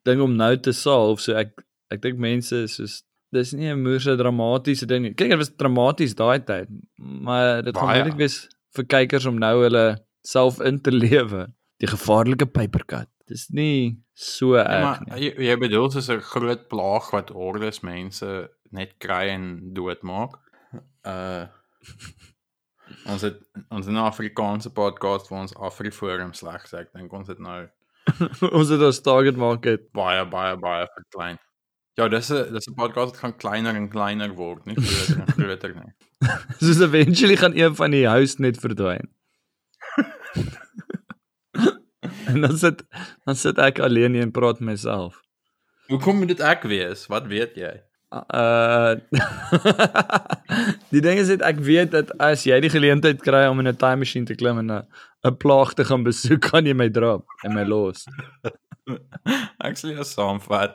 [0.05, 1.21] ding om nou te solve.
[1.21, 1.51] So ek
[1.91, 5.13] ek dink mense is soos dis nie 'n moerse dramatiese ding nie.
[5.13, 6.67] Kyk, dit was dramaties daai tyd,
[6.99, 11.47] maar dit gaan moeilik wees vir kykers om nou hulle self in te lewe.
[11.79, 13.07] Die gevaarlike papercut.
[13.27, 15.29] Dis nie so Ja, erg maar nie.
[15.29, 20.35] jy, jy bedoel soos 'n groot plaag wat hordes mense net kry en doodmaak.
[21.05, 21.47] Uh
[23.09, 23.37] Ons het
[23.69, 26.85] ons het 'n Afrikaanse podcast vir ons Afriforum sleg sê.
[26.85, 27.67] Ek dink ons het nou
[28.57, 29.91] ons het ons target market.
[29.93, 31.37] baie baie baie verklein.
[31.97, 35.27] Ja, dis 'n dis 'n podcast wat gaan kleiner en kleiner word, nie groter en
[35.27, 35.93] groter nie.
[36.61, 39.09] Soos eventually gaan een van die house net verdwyn.
[42.31, 42.83] en dan sit
[43.25, 45.21] dan sit ek alleen hier en praat met myself.
[45.87, 47.07] Hoekom moet dit ek wees?
[47.07, 47.81] Wat weet jy?
[48.11, 48.95] Uh
[50.91, 53.77] Die ding is dit ek weet dat as jy die geleentheid kry om in 'n
[53.79, 54.83] time machine te klim en 'n
[55.29, 58.05] 'n plaag te gaan besoek, kan jy my drop en my los.
[59.67, 60.73] Ek sal jou saamvat.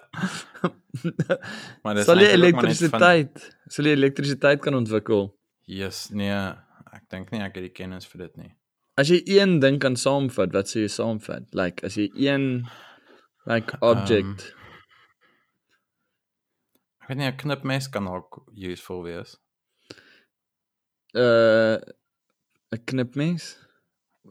[1.82, 5.34] Maar dis Sal jy net van- elektrisiteit, sal jy elektrisiteit kan ontwikkel?
[5.66, 6.30] Yes, nee,
[6.94, 8.52] ek dink nie ek het die kennis vir dit nie.
[8.96, 11.50] As jy een ding kan saamvat, wat sou jy saamvat?
[11.52, 12.64] Like as jy een
[13.46, 14.54] like object
[17.06, 19.36] Ek weet nie 'n knipmes kan ook useful wees.
[21.14, 21.78] uh
[22.74, 23.56] 'n knipmes?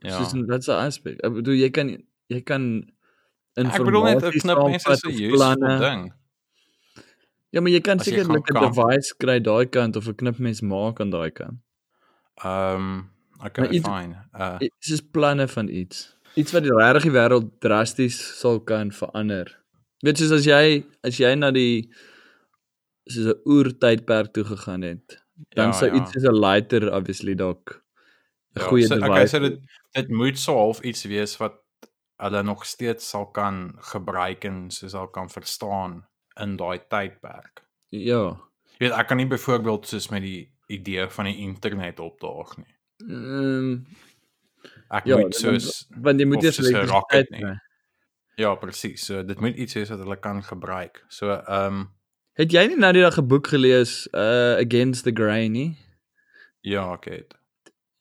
[0.03, 0.17] Ja.
[0.17, 1.15] Soos in wat's 'n aspek?
[1.23, 1.87] Ek bedoel jy kan
[2.27, 2.91] jy kan
[3.55, 5.79] Ek bedoel net 'n knipmes is saamvat 'n useful planne.
[5.79, 6.01] ding.
[7.55, 10.61] Ja, maar jy kan As jy sekerlik 'n device kry daai kant of 'n knipmes
[10.61, 11.59] maak aan daai kant.
[12.43, 13.09] Ehm um,
[13.45, 14.15] okay, Maar iets- fine.
[14.35, 16.11] Uh Dit is planne van iets.
[16.35, 19.47] Iets wat die regtig die wêreld drasties sal kan verander.
[20.03, 21.87] Weet soos as jy as jy na die
[23.05, 25.21] soos 'n oertydperk toe gegaan het,
[25.55, 26.01] dan Ja, sou ja.
[26.01, 27.81] iets soos 'n lighter obviously dalk
[28.55, 29.09] 'n ja, goeie so, device.
[29.11, 29.59] okay, so dit
[29.93, 31.55] dit moet so half iets wees wat
[32.17, 36.05] hulle nog steeds sal kan gebruik en soos al kan verstaan
[36.41, 37.63] in daai tydperk.
[37.89, 38.37] ja.
[38.79, 42.75] Jy weet, ek kan nie byvoorbeeld soos met die idee van die internet opdaag nie.
[43.09, 43.85] Ehm
[44.91, 47.39] Ek ja, moet soos want jy moet eers soos 'n rocket nie.
[47.41, 47.55] kry.
[48.37, 49.05] ja, presies.
[49.05, 51.05] So dit moet iets wees wat hulle kan gebruik.
[51.07, 51.89] So ehm um,
[52.35, 55.77] Het jy nie nou die dag 'n boek gelees uh Against the Grain nie?
[56.61, 57.33] ja, ek het.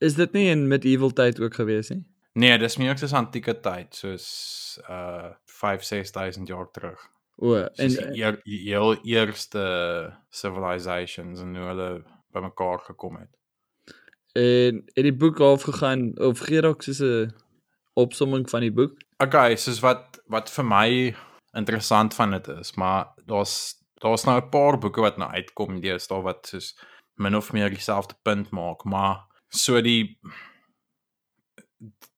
[0.00, 2.04] Is dit nie in medieval tyd ook gewees nie?
[2.32, 6.98] Nee, dis meer soos antieke tyd, soos uh 5 6000 jaar terug.
[7.36, 13.30] O, en En die, eer, die heel eerste civilizations en hoe hulle bymekaar gekom het.
[14.32, 17.30] en het die boek half gegaan of gee dalk soos 'n
[17.94, 18.98] opsomming van die boek?
[19.18, 21.14] Okay, soos wat wat vir my
[21.52, 26.22] interessant van dit is, maar daar's daar's nou 'n paar boeke wat nou uitkom deesdae
[26.22, 26.74] wat soos
[27.14, 30.18] min of meer dieselfde punt maak, maar so die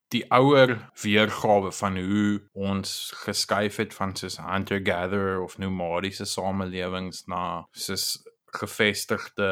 [0.09, 7.67] die ouer weergawe van hoe ons geskuif het van soos hunter-gatherer of nomadiese samelewings na
[7.71, 9.51] soos gevestigde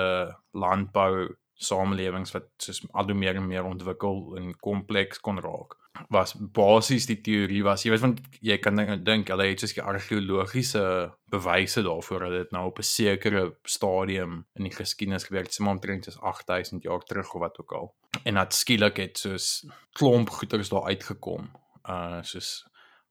[0.51, 5.75] landbou samelewings wat soos al hoe meer en meer ontwikkel en kompleks kon raak
[6.09, 7.85] was basies die teorie was.
[7.85, 12.51] Jy weet want jy kan dink- hulle het soos die argeologiese bewyse daarvoor dat dit
[12.51, 15.59] nou op 'n sekere stadium in die geskiedenis gebeur het.
[15.59, 17.95] Maar omtrent soos 8000 jaar terug of wat ook al.
[18.25, 21.51] En dat skielik het soos klomp goeters daar uitgekom.
[21.89, 22.67] Uh soos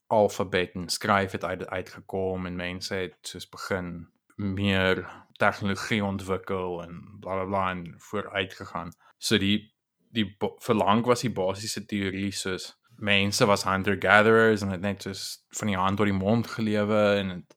[0.08, 7.18] alfabet en skryf het uit uitgekom en mense het soos begin meer tegnologie ontwikkel en
[7.20, 8.92] bla bla bla en vooruit gegaan.
[9.18, 9.73] So die
[10.14, 12.74] die ba- verlang was die basiese teorie soos
[13.04, 17.02] mense was hunter gatherers en het net soos van die hand tot die mond gelewe
[17.20, 17.56] en het,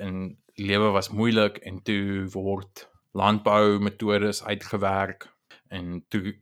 [0.00, 0.16] en
[0.56, 2.86] lewe was moeilik en toe word
[3.16, 5.28] landbou metodes uitgewerk
[5.68, 6.34] en toe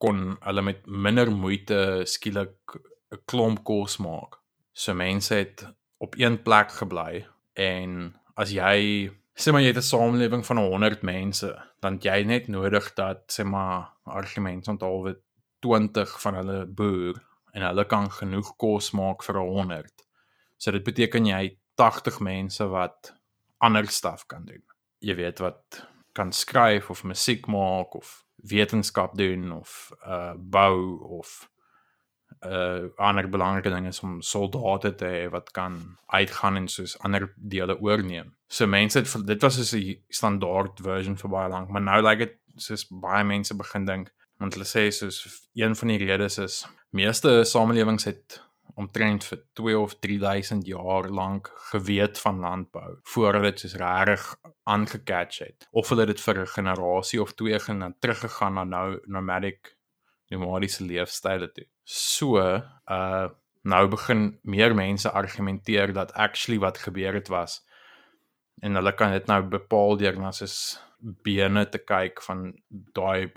[0.00, 2.76] kon hulle met minder moeite skielik
[3.10, 4.38] 'n klomp kos maak.
[4.72, 5.66] So mense het
[5.98, 11.02] op een plek gebly en as jy sê maar jy het 'n samelewing van 100
[11.02, 11.50] mense,
[11.80, 15.16] dan jy net nodig dat sê maar argument onthaalwe
[15.64, 17.20] 20 van hulle boer
[17.52, 20.06] en hulle kan genoeg kos maak vir 100.
[20.56, 21.44] So dit beteken jy
[21.80, 23.12] 80 mense wat
[23.58, 24.62] ander stuff kan doen.
[25.00, 31.50] Jy weet wat kan skryf of musiek maak of wetenskap doen of uh bou of
[32.46, 37.32] uh ander belangrike ding is om soldate te hê wat kan uitgaan en soos ander
[37.36, 38.34] dele oorneem.
[38.48, 42.18] So mense het dit was soos 'n standaard version vir baie lank, maar nou lyk
[42.18, 46.62] dit soos baie mense begin dink want hulle sê soos een van die redes is
[46.90, 48.40] meeste samelewings het
[48.80, 54.24] omtrent vir 2 of 3000 jaar lank geweet van landbou voordat dit soos regtig
[54.62, 59.00] aangecatch het of hulle dit vir 'n generasie of twee gaan dan teruggegaan na nou
[59.06, 59.76] nomadic
[60.30, 61.66] nomadiese leefstyle toe.
[61.84, 62.38] So,
[62.86, 63.28] uh
[63.62, 67.58] nou begin meer mense argumenteer dat actually wat gebeur het was
[68.60, 73.30] en hulle kan dit nou bepaal deur na soos bene te kyk van daai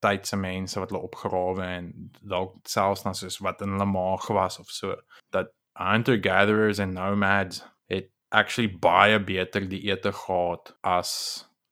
[0.00, 1.90] tydse mense wat hulle opgrawe en
[2.22, 4.96] dalk selfs na soos wat in hulle maag was of so
[5.36, 11.12] dat hunter gatherers en nomads het actually baie beter dieete gehad as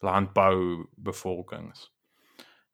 [0.04, 1.88] landbou bevolkings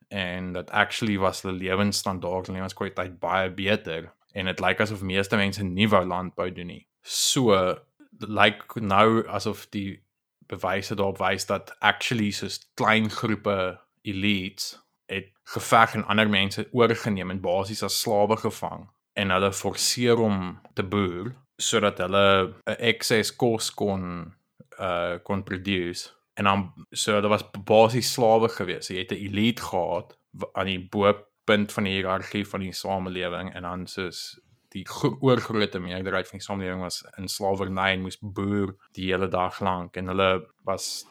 [0.08, 5.36] en dat actually was hulle lewensstandaard en lewenskwaliteit baie beter en dit lyk asof meeste
[5.36, 6.86] mense nie wou landbou doen nie.
[7.02, 7.54] So
[8.18, 10.03] lyk nou asof die
[10.46, 14.74] bewyse daarop wys dat actually soos klein groepe elites
[15.06, 20.60] het geveg en ander mense oorgeneem en basies as slawe gevang en hulle forceer om
[20.74, 24.34] te boer sodat hulle 'n excess kos kon
[24.78, 28.88] uh kon produce en dan so daar was basies slawe gewees.
[28.88, 30.18] Jy het 'n elite gehad
[30.52, 34.40] aan die bo-punt van die hiërargie van die samelewing en dan soos
[34.74, 39.28] die gro- oorgrootste meerderheid van die samelewing was in slawerny en moes boer die hele
[39.30, 40.30] dag lank en hulle
[40.66, 41.06] was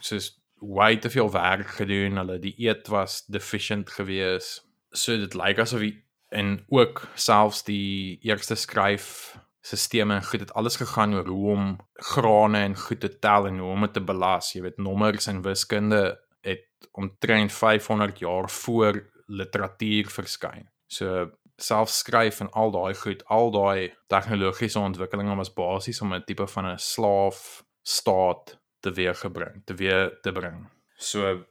[0.00, 2.16] soos way te veel werk gedoen.
[2.16, 4.60] Hulle die eet was deficient gewees.
[4.90, 5.96] So dit lyk asof die
[6.34, 11.66] en ook selfs die eerste skryf sisteme en goed het alles gegaan oor hoe om
[12.10, 14.52] grane en goed te tel en hoe om dit te belas.
[14.54, 16.02] Jy weet nommers en wiskunde
[16.46, 20.68] het omtrent 500 jaar voor literatuur verskyn.
[20.86, 26.24] So selfs skryf en al daai goed, al daai tegnologiese ontwikkelinge was basies om 'n
[26.24, 30.68] tipe van 'n slaaf staat te weergebring, te weer te bring.
[30.96, 31.44] So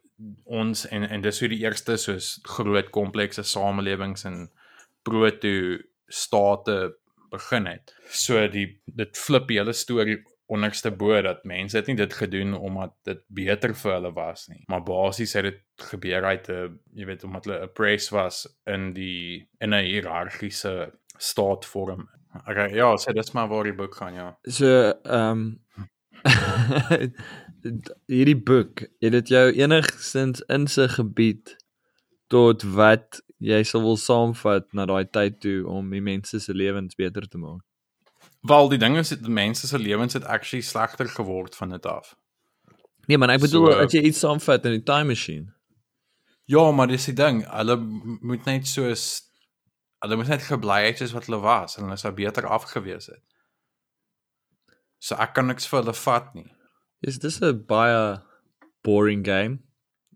[0.44, 4.52] ons en en dis hoe die eerste soos groot komplekse samelewings en
[5.04, 6.98] proto state
[7.30, 7.96] begin het.
[8.10, 12.54] So die dit flip die hele storie onderste bo dat mense het nie dit gedoen
[12.54, 17.06] omdat dit beter vir hulle was nie, maar basies het dit gebeur uit 'n jy
[17.06, 22.10] weet omdat hulle oppressed was in die in 'n hiërargiese staatvorm.
[22.48, 24.38] Okay, ja, so dis maar waar die boek gaan, ja.
[24.44, 25.56] So ehm
[28.06, 31.56] hierdie boek, het dit jou enigstens insig gebied
[32.28, 36.96] tot wat jy sal wil saamvat na daai tyd toe om die mense se lewens
[36.96, 37.64] beter te maak?
[38.48, 42.16] Wel die ding is dat mense se lewens het actually slegter geword van dit af.
[43.08, 45.54] Nee, man, ek bedoel So- as jy iets saamvat in die time machine.
[46.46, 47.76] Ja, maar dis die ding, hulle
[48.22, 49.22] moet net soos
[50.04, 53.24] hulle moet net gebly het soos wat hulle was en hulle sou beter afgewees het.
[55.02, 56.52] So ek kan niks vir hulle vat nie.
[57.02, 58.22] Is dis 'n baie
[58.84, 59.60] boring game?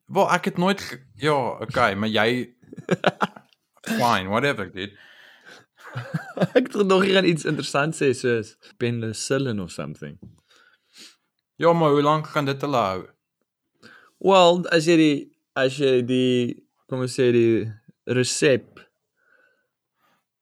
[0.08, 0.82] Wel, ek het nooit
[1.16, 2.54] ja, okay, maar jy
[4.00, 4.98] fine, whatever, dude.
[6.58, 10.20] ek het nog hier aan iets interessant sê soos penicillin of something.
[11.60, 13.02] Ja, maar hoe lank gaan dit hulle hou?
[14.20, 15.18] Wel, as jy die
[15.60, 17.68] as jy die kom ons sê die
[18.10, 18.80] resep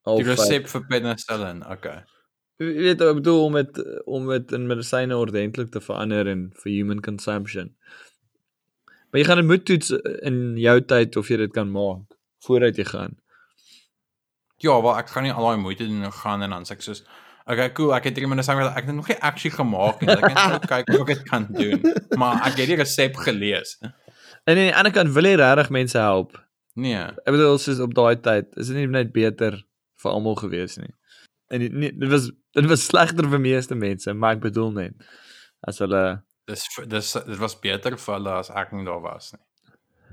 [0.07, 1.97] Die resep vir penicillin, okay.
[2.57, 3.79] Jy weet ek bedoel om dit
[4.09, 7.73] om dit in medisyne ordentlik te verander en vir human consumption.
[9.11, 9.91] Maar jy gaan dit moet toets
[10.25, 13.17] in jou tyd of jy dit kan maak voordat jy gaan.
[14.63, 16.85] Ja, wel ek gaan nie al daai moeite doen en gaan en dan sê ek
[16.85, 17.03] soos
[17.47, 17.93] Okay, cool.
[17.95, 20.11] Ek het hierdie medisyne wat ek het nog nie actually gemaak nie.
[20.11, 21.85] Ek net kyk hoe ek dit kan doen.
[22.19, 23.77] Maar ek het die resep gelees.
[24.43, 26.35] En aan die ander kant wil jy regtig mense help.
[26.75, 27.05] Nee.
[27.23, 29.61] Ek bedoel soos op daai tyd is dit nie net beter
[30.03, 30.91] vir almal gewees nie.
[31.47, 35.07] En die, nie, dit was dit was slegter vir meeste mense, maar ek bedoel net
[35.67, 36.03] as hulle
[36.47, 39.43] Dis dis dit was beter vir hulle as ek nie daar was nie.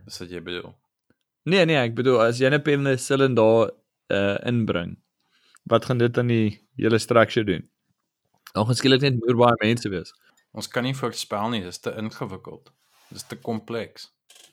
[0.07, 0.74] Dis wat jy bedoel.
[1.50, 3.74] Nee nee, ek bedoel as jy 'n penicillin daar
[4.12, 4.97] uh inbring,
[5.71, 7.69] wat gaan dit aan die hele structure doen?
[8.53, 10.12] Dan gaan skielik net meer baie mense wees.
[10.55, 12.71] Ons kan nie voorspel nie, dis te ingewikkeld.
[13.11, 14.11] Dis te kompleks.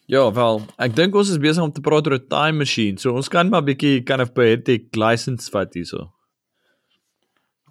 [0.09, 2.97] Ja, wel, ek dink ons is besig om te praat oor 'n time machine.
[2.97, 6.11] So ons kan maar bietjie kind of poetic license vat hierso.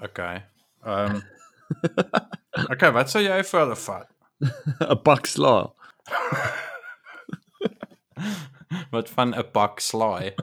[0.02, 0.42] Okay.
[0.84, 1.22] Ehm um,
[2.72, 4.08] Okay, wat sou jy vir hulle vat?
[4.90, 5.72] 'n Pak sla.
[8.94, 10.34] Wat van 'n pak slaai?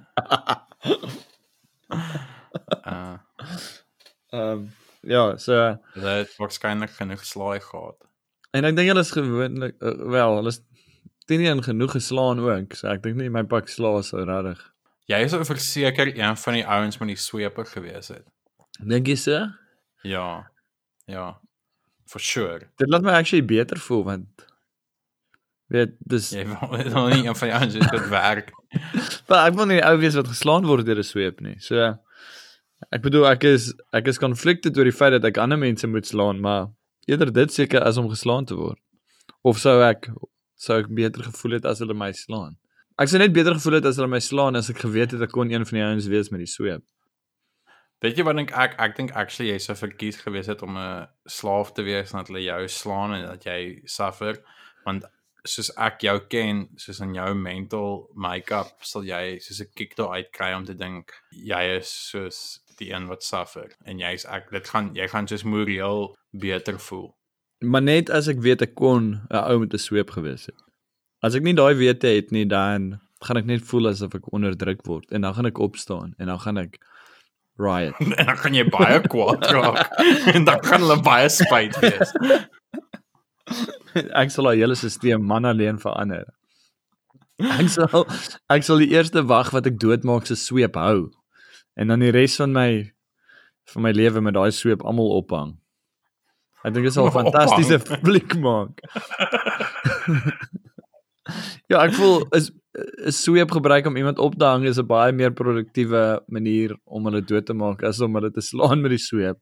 [2.85, 3.17] Uh,
[4.29, 5.53] Ehm um, ja, so
[5.93, 7.95] hulle het waarskynlik genoeg slaai gehad.
[8.51, 10.61] en ek dink hulle is gewoonlik uh, wel, hulle is
[11.27, 12.73] teen nie genoeg geslaan ook.
[12.75, 14.59] So ek dink nie my pak sla is so regtig.
[15.07, 18.25] Jy is verseker een van die ouens met die sweeper gewees het.
[18.83, 19.45] Dink jy so?
[20.03, 20.51] Ja.
[21.07, 21.39] Ja.
[22.07, 22.67] For sure.
[22.79, 24.46] Dit laat my actually beter voel want
[25.73, 28.51] weet Jy wil jy wil nie een van ouens wees wat werk.
[29.27, 31.57] Maar ek wil nie ou wees wat geslaan word deur 'n sweep nie.
[31.59, 31.95] So
[32.93, 36.07] ek bedoel ek is ek is conflicted oor die feit dat ek ander mense moet
[36.07, 36.69] slaan, maar
[37.07, 38.79] eerder dit seker as om geslaan te word.
[39.43, 40.09] Of sou ek
[40.55, 42.57] sou ek beter gevoel het as hulle my slaan.
[42.97, 45.33] Ek sou net beter gevoel het as hulle my slaan as ek geweet het ek
[45.35, 46.83] kon een van die ouens wees met die sweep.
[48.01, 51.07] Weet jy wat dink ek ek dink actually jy sou verkies gewees het om 'n
[51.25, 54.41] slaaf te wees en dat hulle jou slaan en dat jy suffer
[54.85, 55.05] want
[55.47, 60.15] soos ek jou ken soos in jou mental make-up sal jy soos 'n kick daar
[60.17, 64.51] uit kry om te dink jy is soos die een wat suffer en jy's ek
[64.51, 67.15] dit gaan jy gaan soos moreel beter voel.
[67.65, 70.59] Maar net as ek weet ek kon 'n ou met 'n sweep gewees het.
[71.21, 74.85] As ek nie daai wete het nie dan gaan ek net voel asof ek onderdruk
[74.85, 76.77] word en dan gaan ek opstaan en dan gaan ek
[77.57, 77.95] riot.
[78.17, 79.97] En dan gaan jy baie kwaad raak.
[80.35, 82.13] en dan gaan hulle baie spyt wees.
[84.21, 86.25] ek sal daai hele stelsel man alleen verander.
[87.39, 88.05] Ek sal
[88.49, 91.09] ek sal die eerste wag wat ek doodmaak se sweep hou
[91.77, 92.69] en dan die res van my
[93.73, 95.57] van my lewe met daai sweep almal ophang.
[96.65, 98.81] Ek dink dit sal 'n fantastiese fliek maak.
[101.71, 105.11] ja, ek voel is 'n sweep gebruik om iemand op te hang is 'n baie
[105.11, 109.01] meer produktiewe manier om hulle dood te maak as om hulle te slaan met die
[109.01, 109.37] sweep.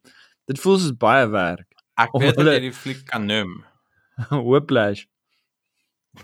[0.47, 1.67] Dit voel soos baie werk.
[1.97, 3.63] Ek weet dat hulle- jy die fliek kan noem.
[4.49, 5.05] Whiplash.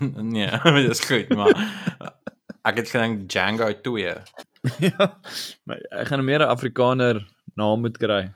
[0.00, 1.52] nee, dit is goed, maar
[2.62, 4.14] ek het gedink Django 2.
[4.88, 5.08] ja.
[5.64, 7.20] Maar ek gaan meer 'n Afrikaner
[7.54, 8.32] naam moet kry.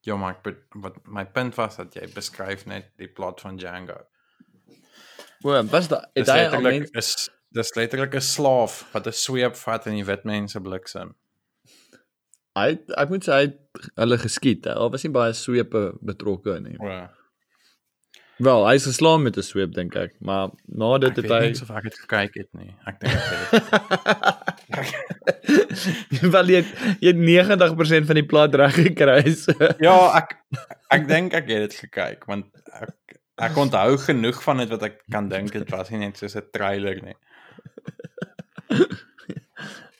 [0.00, 4.00] Ja, maar ek wat my punt was dat jy beskryf net die plot van Django.
[5.42, 9.12] O, was da het Dis hy al mens is dis letterlik 'n slaaf wat 'n
[9.12, 11.14] sweep vat en die wit mense bliksem.
[12.58, 13.46] hy ek moet sê hy
[13.94, 14.62] hulle geskiet.
[14.62, 16.76] Daar was nie baie swepe betrokke nie.
[16.78, 17.08] O,
[18.40, 21.40] Wel, hy is geslaan met 'n sweep dink ek, maar na dit Ek het weet
[21.40, 22.72] hy nie of ek het gekyk het nie.
[22.86, 24.86] Ek dink ek
[26.08, 26.62] het wel jy
[27.04, 29.34] jy het 90% van die plot reg gekry.
[29.36, 29.52] So.
[29.84, 30.38] Ja, ek
[30.88, 32.48] ek dink ek het dit gekyk want
[32.80, 32.96] ek
[33.40, 36.48] ek onthou genoeg van dit wat ek kan dink dit was nie net soos 'n
[36.52, 37.18] trailer nie.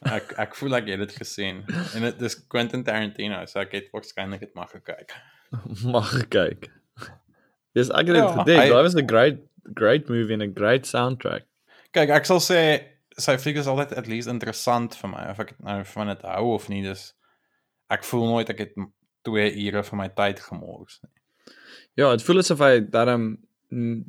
[0.01, 3.93] Ek ek voel ek het dit gesien en dit is Quentin Tarantino, so ek het
[3.93, 5.12] waarskynlik dit mag gekyk.
[5.84, 6.70] Mag kyk.
[7.74, 8.70] Dis ek het dit Ja, gedink.
[8.70, 9.38] Daai was 'n great
[9.74, 11.44] great movie en 'n great soundtrack.
[11.92, 12.82] Kyk, ek sal sê
[13.18, 16.22] sy fliek is altyd at least interessant vir my of ek het nou van dit
[16.22, 17.14] hou of nie, dis
[17.90, 18.72] ek voel nooit ek het
[19.24, 21.54] 2 ure van my tyd gemors nie.
[21.96, 23.38] Ja, dit voel asof hy daarom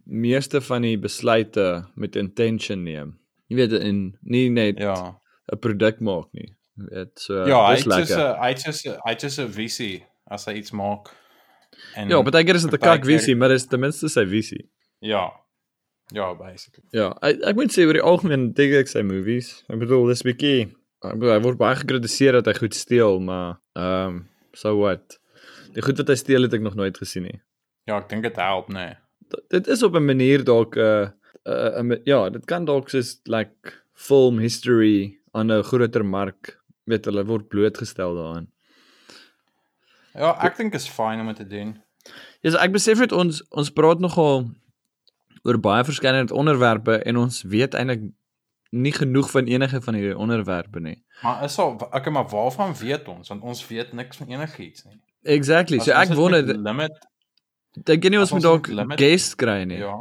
[0.06, 3.18] meeste van die besluite met intention neem.
[3.50, 5.20] Jy weet en nie net 'n Ja.
[5.60, 6.56] produk maak nie.
[6.78, 7.86] Jy weet so Ja, hy het.
[7.86, 11.10] 'n hy het 'n- hy het soos 'n visie as hy iets maak.
[11.96, 14.26] En Ja, baie keer is dit 'n partykeer- kak visie, maar dis ten minste sy
[14.26, 14.70] visie.
[15.00, 15.32] Ja.
[16.14, 16.84] Ja, basically.
[16.92, 19.64] Ja, ek ek moet sê oor die algemeen dink ek sy movies.
[19.70, 20.62] Ek bedoel, dis 'n bietjie
[21.04, 25.18] ek bedoel, hy word baie gekritiseer dat hy goed steel, maar ehm um, so what.
[25.74, 27.42] Die goed wat hy steel het ek nog nooit gesien nie.
[27.88, 28.96] Ja, ek dink dit help, nee.
[29.30, 31.10] D- Dit is op 'n manier dalk 'n uh,
[31.48, 37.06] uh, uh, ja, dit kan dalk soos like film history aan 'n groter mark weet
[37.06, 38.48] hulle word blootgestel daaraan.
[40.14, 41.76] Ja, ek dink is fyn om dit te doen.
[42.42, 44.48] Ja, so ek besef net ons ons praat nogal
[45.48, 48.10] oor baie verskillende onderwerpe en ons weet eintlik
[48.72, 50.98] nie genoeg van enige van hierdie onderwerpe nie.
[51.22, 53.28] Maar is al okay, maar waarvan weet ons?
[53.28, 55.00] Want ons weet niks van enigiets nie.
[55.24, 55.78] Exactly.
[55.78, 56.96] As So ek dit wonder limit,
[57.86, 59.82] dink jy nie ons moet dalk guests kry nie?
[59.84, 60.00] ja.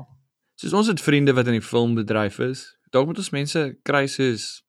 [0.61, 2.67] Soos ons het vriende wat in die filmbedryf is.
[2.93, 4.61] Dalk moet ons mense kry soos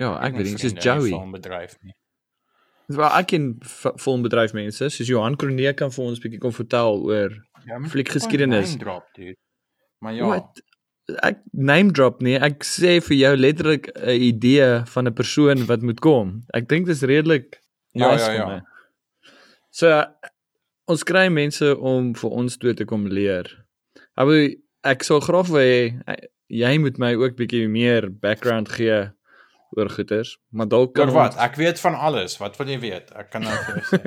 [0.00, 1.12] ja, ek weet nie, soos Joey.
[1.82, 1.94] nie.
[2.96, 7.02] Wel ek ken f- filmbedryf mense, soos Johan Kronee kan vir ons bietjie kom vertel
[7.08, 7.30] oor
[7.66, 8.76] Ja, Fliekgeskiedenis.
[8.78, 9.36] Drop, dude.
[10.02, 10.60] Maar ja, Wat
[11.22, 12.34] ek name drop nie.
[12.38, 16.42] Ek sê vir jou letterlik 'n idee van 'n persoon wat moet kom.
[16.54, 17.60] Ek dink dit is redelik
[17.94, 18.46] Ja, nice ja, ja.
[18.46, 18.60] my.
[19.70, 20.04] So
[20.88, 23.46] ons kry mense om vir ons toe te kom leer.
[24.16, 24.26] Maar
[24.84, 29.10] ek sou graag wil hê eh, jy moet my ook bietjie meer background gee
[29.76, 31.32] oor goeters, maar dalk kan oor wat?
[31.36, 32.38] ons- Ek weet van alles.
[32.38, 33.12] Wat wil jy weet?
[33.16, 34.00] Ek kan nou vir jou sê.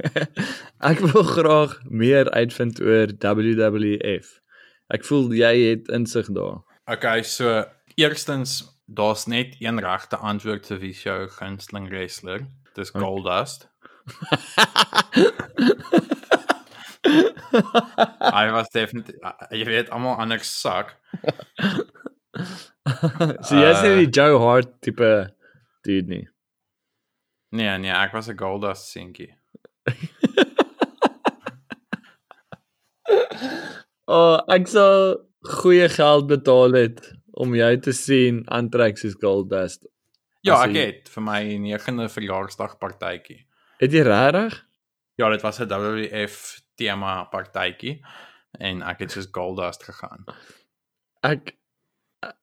[0.91, 4.39] ek wil graag meer uitvind oor WWF.
[4.93, 6.59] Ek voel jy het insig daar.
[6.91, 7.63] Okay, so
[7.97, 12.39] eerstens daar's net een regte antwoord vir wie jou gunsteling wrestler.
[12.75, 13.67] Dis Goldust.
[18.35, 19.17] Hy was definitief
[19.53, 20.95] jy weet almal anders sak.
[23.47, 25.09] so jy's nie Uh, die Joe Hart tipe
[25.85, 26.25] dude nie.
[27.55, 29.31] Nee, nee, ek was 'n Goldust seentjie.
[34.05, 35.17] Oh, ek sou
[35.61, 36.99] goeie geld betaal het
[37.41, 39.87] om jou te sien aantrek soos Goldust.
[40.45, 43.39] Ja, ek jy- het vir my 9de verjaarsdag partytjie.
[43.81, 44.59] Het jy regtig?
[45.17, 48.01] Ja, dit was 'n WWF tema partytjie
[48.59, 50.25] en ek het soos Goldust gegaan.
[51.23, 51.57] Ek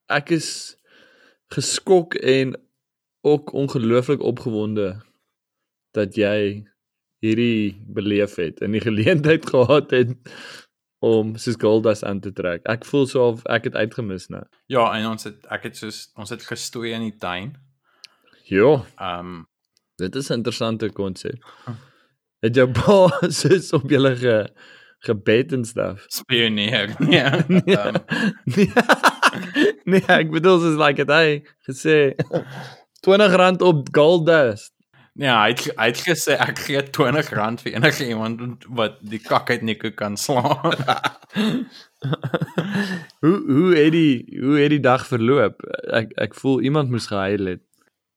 [0.09, 0.77] ek is
[1.55, 2.57] geskok en
[3.23, 5.01] ook ongelooflik opgewonde
[5.91, 6.65] dat jy
[7.23, 10.15] hierdie beleef het en die geleentheid gehad het
[11.03, 12.63] om soos Goldust aan te trek.
[12.71, 14.43] Ek voel so of ek het uitgemis nou.
[14.71, 17.57] Ja, en ons het ek het soos ons het gestoei in die tuin.
[18.51, 19.41] Ja, Ehm um,
[19.99, 21.43] dit is 'n interessante konsep.
[22.43, 23.11] Het jou pa
[23.41, 24.37] soos op julle ge
[24.99, 26.05] gebed en stuff.
[26.09, 26.95] spioneer.
[27.11, 27.45] Ja.
[27.49, 27.95] Ehm
[28.45, 28.71] Nee.
[29.85, 32.15] Nee, ek bedoel soos like het hy gesê
[33.07, 34.73] R20 op Gold Dust.
[35.13, 39.21] Ja, hy het, hy het gesê ek gee 20 rand vir enige iemand wat die
[39.21, 40.73] kak uit Nico kan slaan.
[43.23, 45.61] Hoe hoe het die hoe het die dag verloop?
[45.95, 47.63] Ek ek voel iemand moes gehuil het.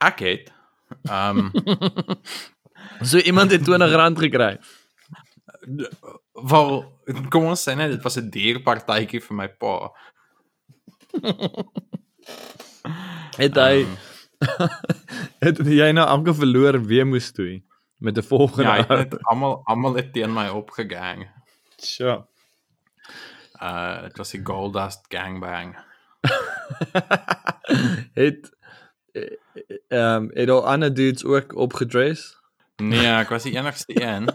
[0.02, 0.50] ek het
[1.10, 1.52] ehm
[3.10, 4.58] So iemand het R20 gekry.
[6.34, 6.72] wel
[7.30, 9.92] kom ons sê net dit was 'n duur partytjie vir my pa.
[13.38, 13.86] Het hy
[15.46, 17.64] het jy nou amper verloor weer moes toe
[17.98, 18.64] met 'n volgende.
[18.64, 21.30] Ja, hy het almal almal het teen my opgegang.
[21.78, 22.26] Sure.
[23.62, 25.78] Uh dit was die Goldust gangbang.
[28.22, 28.56] het
[29.12, 29.32] eh,
[29.88, 32.38] ehm um, het al ander dudes ook opgedress?
[32.76, 34.30] Nee, ek was die enigste een.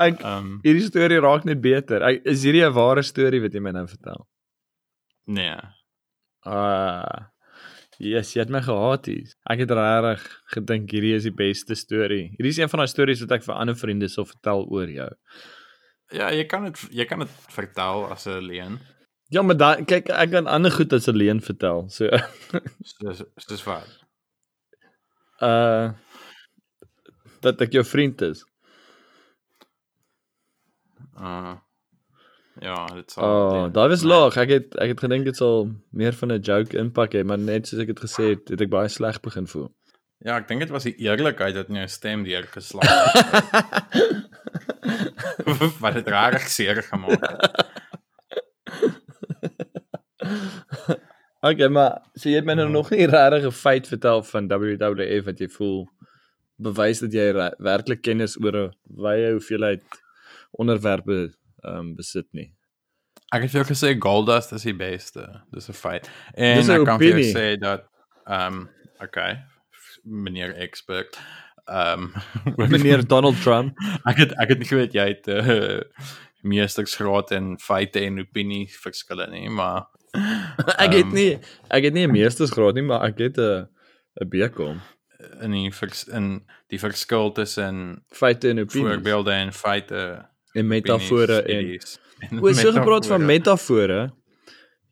[0.00, 2.02] Ek Ehm hierdie storie raak net beter.
[2.02, 4.26] Ek, is hierdie 'n ware storie wat jy my nou vertel?
[5.24, 5.60] nee.
[6.42, 7.28] Ah.
[8.00, 9.28] Yes, jy het my gehaat hier.
[9.52, 10.22] Ek het regtig
[10.54, 12.30] gedink hierdie is die beste storie.
[12.38, 15.08] Hierdie is een van daai stories wat ek vir ander vriende sal vertel oor jou.
[16.16, 18.78] Ja, jy kan dit jy kan dit vertel as 'n leen.
[19.30, 21.88] Ja, maar dan kyk ek kan ander goed as 'n leen vertel.
[21.90, 22.08] So
[22.96, 23.88] Soos soos wat.
[25.40, 25.92] uh
[27.40, 28.44] dat ek jou vriend is.
[31.16, 31.56] Uh
[32.60, 34.36] ja, dit sal Oh, daai was laag.
[34.40, 37.68] Ek het ek het gedink dit sal meer van 'n joke impak hê, maar net
[37.68, 39.70] soos ek dit gesê het, het ek baie sleg begin voel.
[40.20, 43.16] Ja, ek dink dit was die eerlikheid wat in jou stem deurgeslaan het.
[45.84, 47.68] wat dit rarig seer gemaak het.
[51.40, 55.24] Okay, maar so jy het my nou nog nie regtig 'n feit vertel van WWF
[55.24, 55.88] wat jy voel
[56.60, 59.82] bewys dat jy werklik kennis oor 'n wye hoeveelheid
[60.52, 61.32] onderwerpe
[61.64, 62.54] um, besit nie.
[63.32, 65.42] Ek het vir jou gesê Goldust is die beste.
[65.52, 66.10] Dis 'n feit.
[66.34, 67.34] En Dis ek kan vir jou opinie.
[67.34, 67.84] sê dat
[68.26, 68.68] ehm um,
[69.02, 69.42] okay,
[70.04, 71.18] meneer expert.
[71.68, 72.10] Ehm
[72.56, 73.76] um, Meneer Donald Trump.
[74.06, 75.80] ek het ek het nie geweet jy het uh,
[76.42, 79.86] meestersgraad in feite en opinie verskille nie, maar
[80.84, 81.14] ek het Ehm.
[81.14, 81.38] nie
[81.70, 83.68] ek het nie 'n meestersgraad nie, maar ek het 'n
[84.20, 84.80] 'n BCom.
[85.42, 91.42] in die vers, in die verskil tussen Feite en opinies voorbeelde en feite en metafore
[91.42, 91.98] en studies
[92.42, 94.10] O, so gepraat van metafore.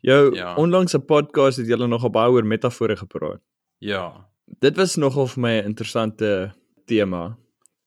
[0.00, 0.40] Jou ja.
[0.44, 0.54] Ja.
[0.56, 3.40] onlangse podcast het julle nogal baie oor metafore gepraat.
[3.78, 4.26] Ja.
[4.60, 6.52] Dit was nogal vir my 'n interessante
[6.86, 7.36] tema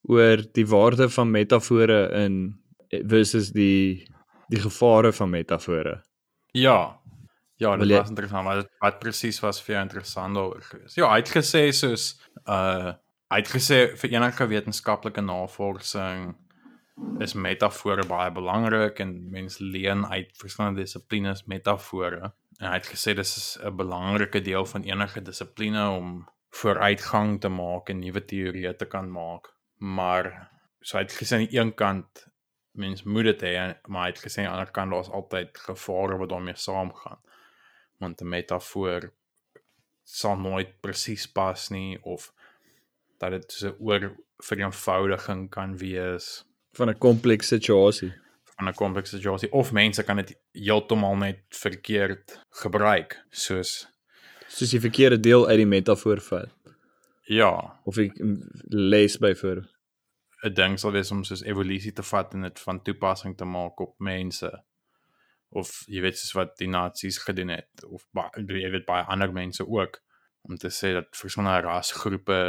[0.10, 2.56] oor die waarde van metafore in
[3.08, 4.06] versus die
[4.50, 6.02] die gevare van metafore.
[6.54, 7.00] Ja.
[7.56, 10.96] Ja, dit jy- was interessant, maar dit- wat presies was vir jou interessant daaroor geweest?
[10.96, 12.94] Ja, hy het gesê soos uh
[13.32, 16.36] hy het gesê vir enige wetenskaplike navorsing
[17.20, 22.32] is metafore baie belangrik en mense leen uit verskillende dissiplines metafore.
[22.60, 27.50] En hy het gesê dis is 'n belangrike deel van enige dissipline om vooruitgang te
[27.50, 29.54] maak en nuwe teorieë te kan maak.
[29.78, 30.50] Maar
[30.82, 32.28] so hy het gesê aan die een kant
[32.72, 36.18] mens moet dit hê, maar hy het gesê aan die ander kant daar's altyd gevare
[36.18, 37.20] wat daarmee saamgaan.
[38.00, 39.12] Want 'n metafoor
[40.04, 42.34] sal nooit presies pas nie of
[43.18, 48.14] dat dit so 'n oor vereenvoudiging kan wees van 'n komplekse situasie.
[48.56, 53.90] van 'n komplekse situasie of mense kan dit heeltemal net verkeerd gebruik soos
[54.48, 56.50] Soos die verkeerde deel uit die metafoor vat
[57.24, 58.14] ja of ek
[58.68, 59.70] lees byvoorbeeld.
[60.44, 63.80] 'n ding sal wees om soos evolusie te vat en dit van toepassing te maak
[63.80, 64.50] op mense
[65.50, 68.08] of jy weet soos wat die nasies gedoen het of
[68.48, 70.02] jy weet baie ander mense ook
[70.42, 72.40] om te sê dat verskillende rasgroepe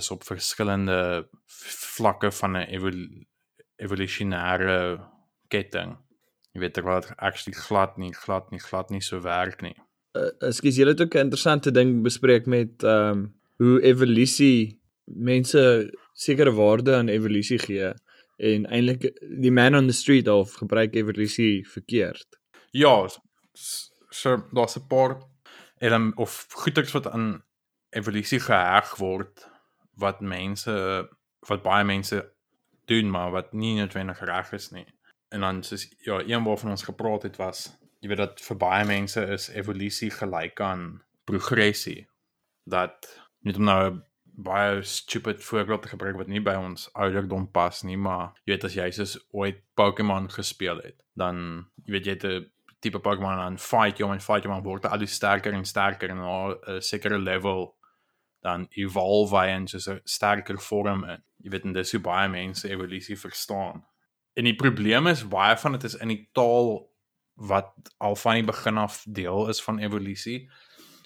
[0.00, 2.98] is op verskillende vlakke van 'n evol
[3.82, 5.00] evolusionêre
[5.48, 5.96] ketting.
[6.54, 9.76] Jy weet terwyl dit actually glad nie glad nie glad nie so werk nie.
[10.16, 15.92] Uh, Ekskuus, julle het ook 'n interessante ding bespreek met ehm um, hoe evolusie mense
[16.12, 17.92] sekere waarde aan evolusie gee
[18.36, 22.26] en eintlik die man on the street of gebruik evolusie verkeerd.
[22.70, 23.08] Ja,
[24.10, 25.16] so daar's 'n paar
[25.78, 27.42] elem of goeders wat aan
[27.90, 29.48] evolusie geheg word
[29.94, 31.08] wat mense
[31.48, 32.35] wat baie mense
[32.86, 34.86] doen maar wat nie noodwendig reg is nie.
[35.28, 37.68] En dan soos ja, een waarvan ons gepraat het was
[38.00, 42.06] jy weet dat vir baie mense is evolusie gelyk aan progressie.
[42.64, 43.08] Dat
[43.42, 44.02] net om nou 'n
[44.36, 48.64] baie stupid voorbeeld te gebruik wat nie by ons ouderdom pas nie, maar jy weet
[48.64, 53.38] as jy soos ooit Pokémon gespeel het, dan jy weet jy het 'n tipe Pokémon
[53.38, 56.16] aan fight jou en fight jou maar word hy al hoe sterker en sterker en
[56.16, 57.75] na 'n sekere level
[58.46, 61.22] dan evolve hy in soos 'n sterker vorm in.
[61.42, 63.84] Jy weet en dis hoe baie mense evolusie verstaan.
[64.36, 66.90] En die probleem is baie van dit is in die taal
[67.34, 70.48] wat al van die begin af deel is van evolusie.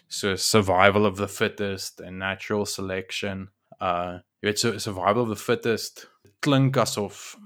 [0.08, 3.50] So survival of the fittest en natural selection.
[3.80, 6.10] Uh jy weet so survival of the fittest
[6.40, 7.36] klink asof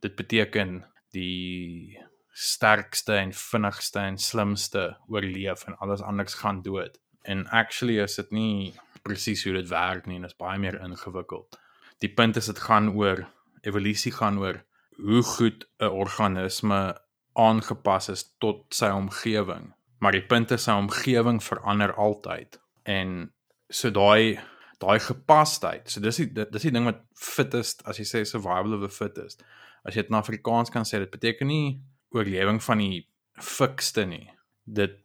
[0.00, 1.98] dit beteken die
[2.32, 6.98] sterkste en vinnigste en slimste oorleef en alles anders gaan dood.
[7.22, 11.58] En actually is dit nie presies hoe dit werk nie, dit is baie meer ingewikkeld.
[12.02, 13.26] Die punt is dit gaan oor
[13.62, 14.62] evolusie gaan oor
[14.98, 16.98] hoe goed 'n organisme
[17.32, 19.72] aangepas is tot sy omgewing.
[19.98, 22.60] Maar die punt is sy omgewing verander altyd.
[22.82, 23.32] En
[23.68, 24.40] so daai
[24.82, 25.90] daai gepasheid.
[25.90, 29.44] So dis die dis die ding wat fittest as jy sê survival of the fittest.
[29.84, 33.06] As jy dit in Afrikaans kan sê, dit beteken nie oorlewing van die
[33.38, 34.28] fikste nie.
[34.64, 34.98] Dit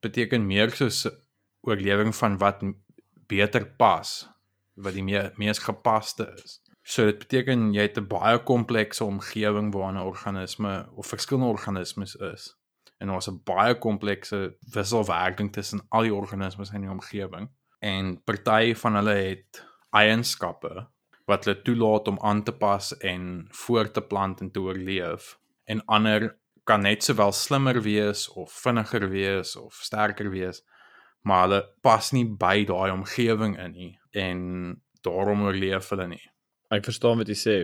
[0.00, 1.06] beteken meer soos
[1.66, 2.62] oorlewing van wat
[3.26, 4.28] beter pas,
[4.74, 5.04] wat die
[5.36, 6.60] mees gepaste is.
[6.84, 12.14] So dit beteken jy het 'n baie komplekse omgewing waarin 'n organisme of verskillende organismes
[12.16, 12.56] is.
[12.98, 17.48] En daar's 'n baie komplekse wisselwerking tussen al die organismes in die omgewing.
[17.78, 20.88] En party van hulle het eienskappe
[21.24, 25.38] wat hulle toelaat om aan te pas en voort te plant en te oorleef.
[25.64, 30.62] En ander kan net sowel slimmer wees of vinniger wees of sterker wees,
[31.24, 34.40] maar hulle pas nie by daai omgewing in nie en
[35.04, 36.22] daarom oorleef hulle nie.
[36.70, 37.56] Ek verstaan wat jy sê.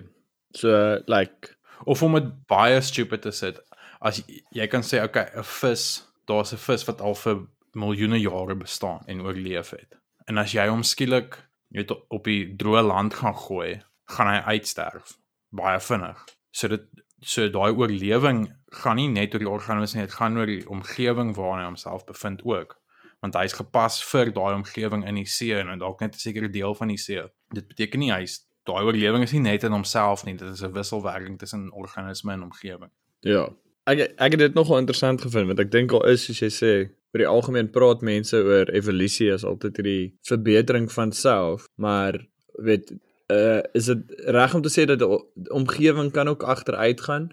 [0.57, 1.55] So like
[1.85, 3.61] Of om dit baie stupid te sit,
[4.05, 8.21] as jy, jy kan sê okay, 'n vis, daar's 'n vis wat al vir miljoene
[8.21, 9.97] jare bestaan en oorleef het.
[10.29, 11.39] En as jy hom skielik
[11.71, 15.17] net op die droë land gaan gooi, gaan hy uitsterf
[15.51, 16.19] baie vinnig.
[16.53, 16.83] So dit
[17.23, 18.53] so daai oorlewing
[18.83, 22.05] gaan nie net oor die organisme nie, dit gaan oor die omgewing waarin hy homself
[22.07, 22.77] bevind ook.
[23.21, 26.75] Want hy's gepas vir daai omgewing in die see en dalk net 'n sekere deel
[26.75, 27.23] van die see.
[27.53, 30.73] Dit beteken nie hy's daai oorlewing is nie net in homself nie, dit is 'n
[30.73, 32.91] wisselwerking tussen organisme en omgewing.
[33.21, 33.49] Ja.
[33.87, 36.91] Ek ek het dit nogal interessant gevind want ek dink al is soos jy sê,
[37.13, 42.19] oor die algemeen praat mense oor evolusie as altyd hierdie verbetering van self, maar
[42.59, 42.93] weet
[43.31, 47.31] uh is dit reg om te sê dat die omgewing kan ook agteruit gaan?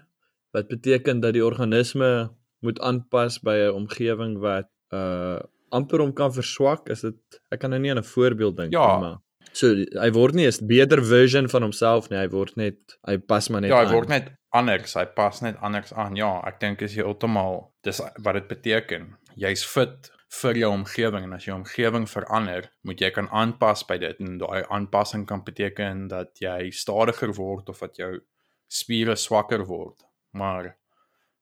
[0.50, 2.30] Wat beteken dat die organisme
[2.60, 5.38] moet aanpas by 'n omgewing wat uh
[5.72, 6.88] amper hom kan verswak?
[6.90, 7.14] Is dit
[7.52, 8.86] ek kan nou nie aan 'n voorbeeld dink Ja.
[8.96, 9.18] nie, maar
[9.52, 13.48] so hy word nie 'n beter version van homself nie, hy word net hy pas
[13.48, 13.94] maar net Ja, hy aan.
[13.94, 16.16] word net anders, hy pas net anders aan.
[16.16, 19.16] Ja, ek dink is heeltemal dis wat dit beteken.
[19.36, 20.10] Jy's fit
[20.42, 24.38] vir jou omgewing en as jou omgewing verander, moet jy kan aanpas by dit en
[24.38, 28.20] daai aanpassing kan beteken dat jy stadiger word of dat jou
[28.68, 30.02] spiere swakker word.
[30.34, 30.76] Maar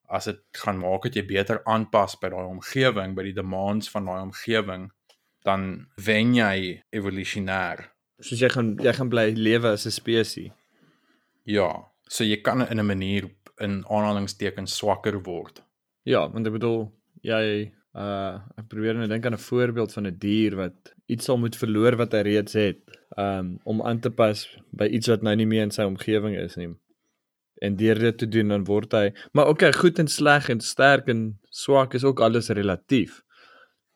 [0.09, 4.05] as dit gaan maak dat jy beter aanpas by daai omgewing, by die demands van
[4.05, 4.91] daai omgewing,
[5.45, 7.91] dan wen jy evolusionêr.
[8.21, 10.53] soos jy gaan jy gaan bly lewe as 'n spesies.
[11.45, 11.69] Ja,
[12.09, 13.31] so jy kan in 'n manier
[13.61, 15.63] in aanhalingstekens swakker word.
[16.03, 16.93] Ja, want ek bedoel
[17.23, 21.39] jy uh ek probeer nou dink aan 'n voorbeeld van 'n dier wat iets sal
[21.39, 22.81] moet verloor wat hy reeds het,
[23.17, 26.57] um om aan te pas by iets wat nou nie meer in sy omgewing is
[26.57, 26.75] nie.
[27.65, 31.09] En deur dit te doen dan word hy maar okay, goed en sleg en sterk
[31.09, 33.23] en swak is ook alles relatief.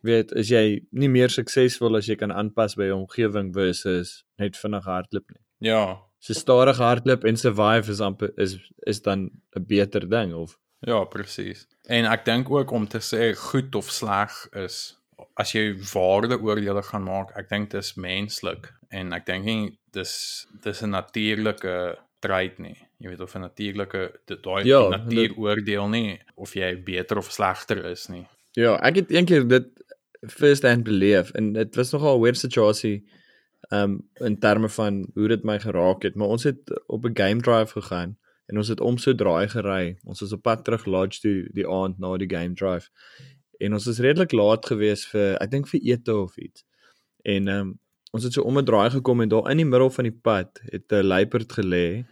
[0.01, 4.57] Weet, is jy nie meer suksesvol as jy kan aanpas by jou omgewing versus net
[4.57, 5.43] vinnig hardloop nie.
[5.61, 10.59] Ja, So stadig hardloop en survive is amper is is dan 'n beter ding of
[10.81, 11.67] Ja, presies.
[11.89, 14.97] En ek dink ook om te sê goed of sleg is
[15.37, 20.83] as jy waardeoordeele gaan maak, ek dink dis menslik en ek dink nie dis dis
[20.83, 22.77] 'n natuurlike treit nie.
[23.01, 27.31] Jy weet of 'n natuurlike daai Ja, ja, natuur oordeel nie of jy beter of
[27.33, 28.27] slegter is nie.
[28.53, 29.69] Ja, ek het eendag dit
[30.29, 33.05] first hand beleef en dit was nogal 'n weird situasie
[33.73, 37.41] um in terme van hoe dit my geraak het, maar ons het op 'n game
[37.41, 39.99] drive gegaan en ons het om so draai gery.
[40.05, 42.91] Ons was op pad terug lodge toe die aand na die game drive.
[43.59, 46.65] En ons is redelik laat gewees vir ek dink vir ete of iets.
[47.23, 47.79] En um
[48.13, 50.61] ons het so om 'n draai gekom en daar in die middel van die pad
[50.65, 52.05] het 'n luiperd gelê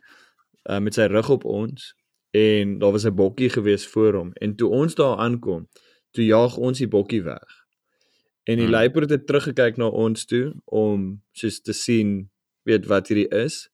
[0.65, 1.95] uh, met sy rug op ons
[2.31, 5.69] en daar was 'n bokkie gewees voor hom en toe ons daar aankom
[6.11, 7.67] toe jaag ons die bokkie weg.
[8.45, 8.73] En die Hmm.
[8.75, 12.31] luiperd het teruggekyk na ons toe om soos te sien
[12.63, 13.69] weet wat hierdie is.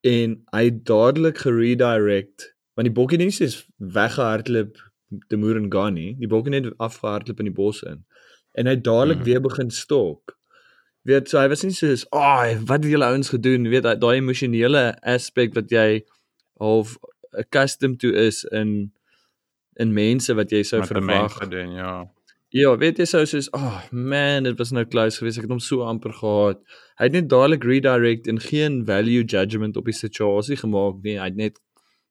[0.00, 4.76] En hy het dadelik geredirect want die bokkie het nie soos weggehardloop
[5.28, 8.04] te Murungani, die bokkie het net afgehardloop in die bos in.
[8.52, 9.24] En hy het dadelik Hmm.
[9.24, 10.38] weer begin stalk.
[11.08, 13.98] Weet so hy was nie soos, "Ag, oh, wat het julle ouens gedoen?" Weet daai
[13.98, 16.02] daai emosionele aspek wat jy
[16.60, 16.96] half
[17.32, 18.92] accustomed to is in
[19.80, 21.32] in mense wat jy sou verwag.
[21.32, 22.06] gedoen, ja.
[22.52, 25.38] Ja, weet jy sou soos, "Ag, oh, man, dit was nou close geweest.
[25.38, 26.60] Ek het hom so amper gehad."
[26.98, 31.18] Hy het net dadelik redirect en geen value judgment op die situasie gemaak nie.
[31.18, 31.60] Hy het net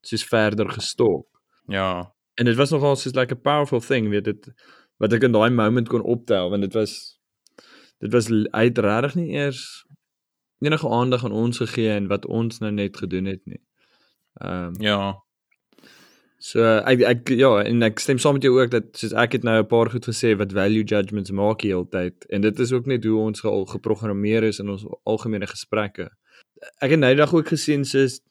[0.01, 1.27] soos verder gestalk.
[1.67, 2.11] Ja.
[2.35, 4.53] En dit was nogal soos like a powerful thing, weet dit
[4.97, 7.20] wat ek in daai moment kon optel want dit was
[8.01, 9.85] dit was hy het regtig nie eers
[10.61, 13.61] enige aandag aan ons gegee en wat ons nou net gedoen het nie.
[14.41, 15.01] Ehm um, Ja.
[16.41, 19.43] so ek ek ja, en ek stem saam met jou ook dat soos ek het
[19.43, 22.71] nou 'n paar goed gesê wat value judgments maak die hele tyd en dit is
[22.71, 26.09] ook net hoe ons al geprogrammeer is in ons algemene gesprekke.
[26.81, 28.21] Ek het nou dag ook gesien soos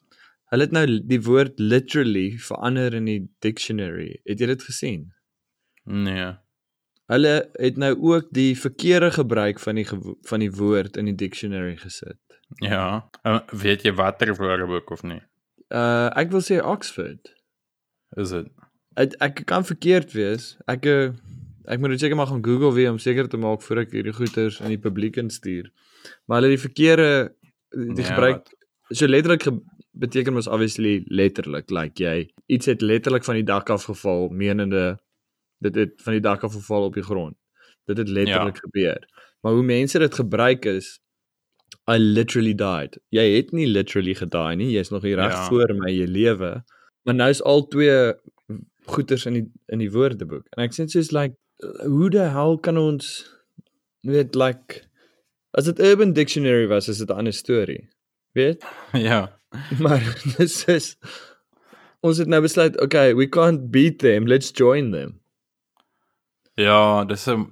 [0.51, 4.19] hulle het nou die woord literally verander in die dictionary.
[4.25, 5.13] Het jy dit gesien?
[5.85, 6.33] Nee.
[7.11, 9.85] Hulle het nou ook die verkeerde gebruik van die
[10.29, 12.19] van die woord in die dictionary gesit.
[12.63, 13.09] Ja.
[13.51, 15.19] Weet jy watter woordeboek of nie?
[15.71, 17.33] Uh ek wil sê Oxford.
[18.19, 18.47] Is dit?
[18.99, 20.53] Ek ek kan verkeerd wees.
[20.71, 21.11] Ek uh,
[21.71, 24.15] ek moet dit seker maar gaan Google weer om seker te maak voor ek hierdie
[24.15, 25.69] goeters in die publiek instuur.
[26.27, 27.11] Maar hulle die verkeerde
[27.71, 28.55] die Nee, gebruik wat?
[28.99, 29.53] so letterlik ge,
[29.95, 34.97] beteken mos obviously letterlik like jy iets het letterlik van die dak af geval menende
[35.61, 37.37] dit het van die dak af geval op die grond.
[37.89, 38.65] Dit het letterlik ja.
[38.65, 39.07] gebeur.
[39.41, 40.99] Maar hoe mense dit gebruik is
[41.89, 42.99] I literally died.
[43.09, 44.69] Jy het nie literally gedaai nie.
[44.73, 45.47] Jy's nog hier reg Ja.
[45.47, 46.63] voor my jy lewe.
[47.03, 48.13] Maar nou is al twee
[48.85, 50.45] goeters in die in die woordeboek.
[50.55, 51.37] En ek sê soos like
[51.85, 53.25] hoe die hel kan ons
[54.01, 54.81] weet like
[55.57, 57.89] as dit Urban Dictionary was, is dit 'n ander storie.
[58.33, 58.63] Weet?
[59.09, 59.39] ja.
[59.79, 60.01] Maar
[60.37, 60.97] dis is
[62.01, 65.20] ons het nou besluit, okay, we can't beat them, let's join them.
[66.61, 67.47] Ja, dis 'n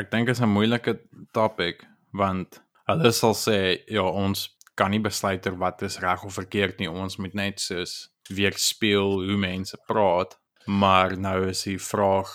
[0.00, 0.94] ek dink is 'n moeilike
[1.32, 6.38] topic want hulle sal sê ja, ons kan nie besluit oor wat is reg of
[6.38, 6.90] verkeerd nie.
[6.90, 10.38] Ons moet net soos weerspieël hoe mense praat.
[10.66, 12.30] Maar nou is die vraag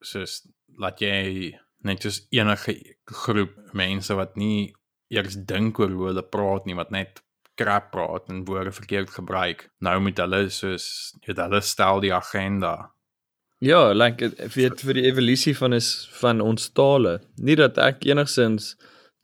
[0.00, 0.42] soos
[0.78, 4.74] laat jy net soos enige groep mense wat nie
[5.10, 7.22] eers dink oor hoe hulle praat nie, wat net
[7.58, 9.66] krap praat en woorde verkeerd gebruik.
[9.80, 10.86] Nou moet hulle soos
[11.26, 12.92] jy hulle stel die agenda.
[13.58, 15.90] Ja, like weet vir die evolusie van is
[16.20, 17.18] van ons tale.
[17.42, 18.76] Nie dat ek enigsins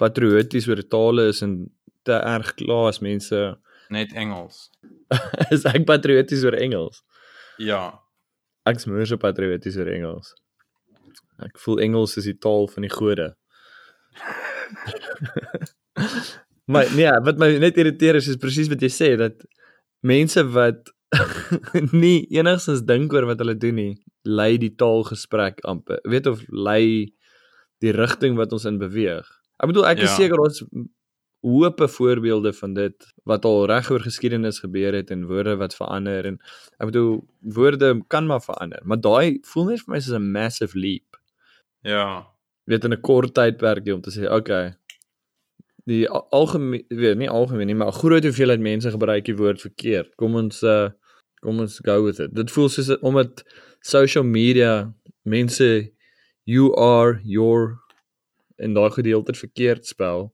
[0.02, 1.54] patrioties oor tale is en
[2.02, 3.44] te erg kla as mense
[3.94, 4.70] Net Engels.
[5.54, 7.02] is ek patrioties oor Engels.
[7.62, 8.00] Ja.
[8.66, 10.32] Ek's meer so patrioties oor Engels.
[11.44, 13.28] Ek voel Engels is die taal van die gode.
[16.72, 19.44] maar nee, wat my net irriteer is is presies wat jy sê dat
[20.06, 20.90] mense wat
[22.04, 23.94] nie enigstens dink oor wat hulle doen nie,
[24.24, 26.00] lei die taalgesprek amper.
[26.08, 27.14] Weet of lei
[27.84, 29.26] die rigting wat ons in beweeg.
[29.60, 30.08] Ek bedoel ek ja.
[30.08, 30.62] is seker ons
[31.44, 36.30] hoope voorbeelde van dit wat al reg oor geskiedenis gebeur het en woorde wat verander
[36.30, 36.38] en
[36.78, 37.18] ek bedoel
[37.56, 41.20] woorde kan maar verander, maar daai voel net vir my soos 'n massive leap.
[41.84, 42.24] Ja.
[42.64, 44.74] Weet in 'n kort tydperk om te sê, okay.
[45.84, 50.14] Die al- algemeen weet nie algemeen nie, maar groot hoeveelheid mense gebruik die woord verkeerd.
[50.16, 50.88] Kom ons uh
[51.44, 52.32] kom ons go with it.
[52.34, 53.44] Dit voel soos omdat
[53.84, 54.92] social media
[55.22, 55.70] mense
[56.44, 57.78] you are your
[58.56, 60.28] en daai gedeelte verkeerd spel,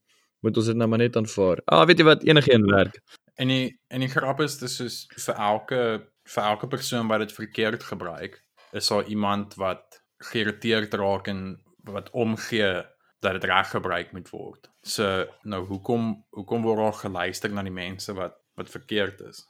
[0.44, 1.62] moet ons dit nou maar net aanvaar.
[1.66, 3.00] Ah, weet jy wat enigeen werk.
[3.40, 5.82] En die en die grap is dis soos vir elke
[6.30, 8.38] vir elke persoon wat dit verkeerd gebruik,
[8.76, 11.56] is daar iemand wat geïrriteerd raak en
[11.88, 12.82] wat omgee
[13.24, 14.68] dat dit reg gebruik moet word.
[14.82, 19.46] So nou hoekom hoekom word daar geluister na die mense wat wat verkeerd is?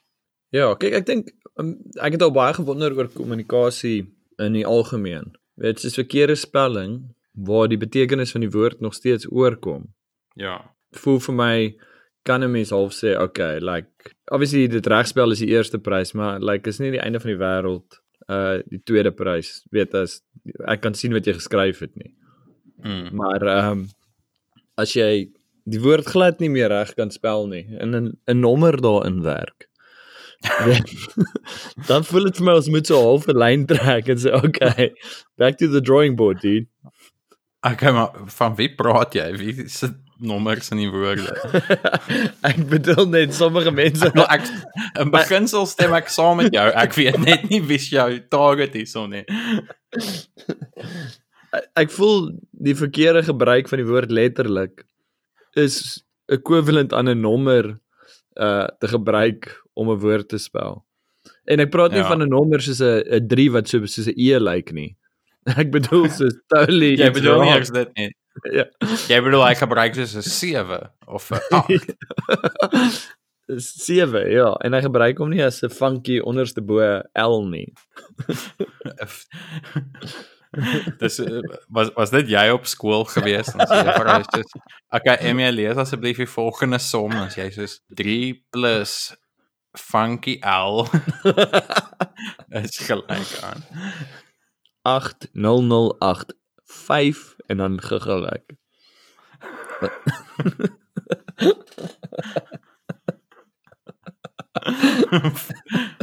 [0.51, 1.31] Ja, kyk ek dink
[1.61, 4.09] um, ek het al baie gewonder oor kommunikasie
[4.43, 5.33] in die algemeen.
[5.61, 7.15] Weet dis verkeerde spelling
[7.47, 9.91] waar die betekenis van die woord nog steeds oorkom.
[10.35, 10.59] Ja.
[10.99, 11.55] Voel vir my
[12.23, 16.41] kan 'n mens half sê, okay, like obviously dit regspel is die eerste prys, maar
[16.41, 19.65] like is nie die einde van die wêreld uh die tweede prys.
[19.71, 20.23] Weet as
[20.67, 22.15] ek kan sien wat jy geskryf het nie.
[22.83, 23.09] Mm.
[23.17, 23.89] Maar ehm um,
[24.75, 25.31] as jy
[25.65, 29.70] die woord glad nie meer reg kan spel nie en 'n 'n nommer daarin werk.
[31.89, 34.93] dan voel dit vir my ons moet so half 'n lyn trek en sê okay,
[35.37, 36.69] back to the drawing board, dude.
[37.61, 39.27] Okay, maar van wie praat jy?
[39.37, 41.35] Wie sit nommers in die woorde?
[42.51, 44.47] ek bedoel net sommige mense Nou ek
[45.01, 46.67] in beginsel stem ek saam met jou.
[46.73, 49.27] Ek weet net nie wie jou target is of nie.
[51.77, 52.31] ek voel
[52.65, 54.87] die verkeerde gebruik van die woord letterlik
[55.59, 56.01] is
[56.33, 57.75] equivalent aan 'n nommer
[58.41, 59.51] uh te gebruik
[59.81, 60.83] om 'n woord te spel.
[61.49, 62.09] En ek praat nie Ja.
[62.09, 64.97] van 'n nommer soos 'n 'n 3 wat so soos 'n E lyk nie.
[65.61, 68.11] Ek bedoel soos totally Jy iets bedoel nie eers dit nie.
[68.55, 68.65] Ja.
[69.11, 73.17] Jy bedoel hy gebruik soos 'n 7 of 'n 8.
[73.51, 76.79] 7, ja, en hy gebruik hom nie as 'n funky onderste bo
[77.19, 77.73] L nie.
[80.99, 84.55] Dis eh, was was dit jy op skool gewees en sê vir hy is
[84.91, 88.17] okay Emmy lees asseblief die volgende som en jy soos 3
[88.51, 88.95] plus
[89.73, 90.87] funky L
[92.63, 93.65] is gelyk aan.
[94.83, 98.51] 8008 5 en dan gegelyk.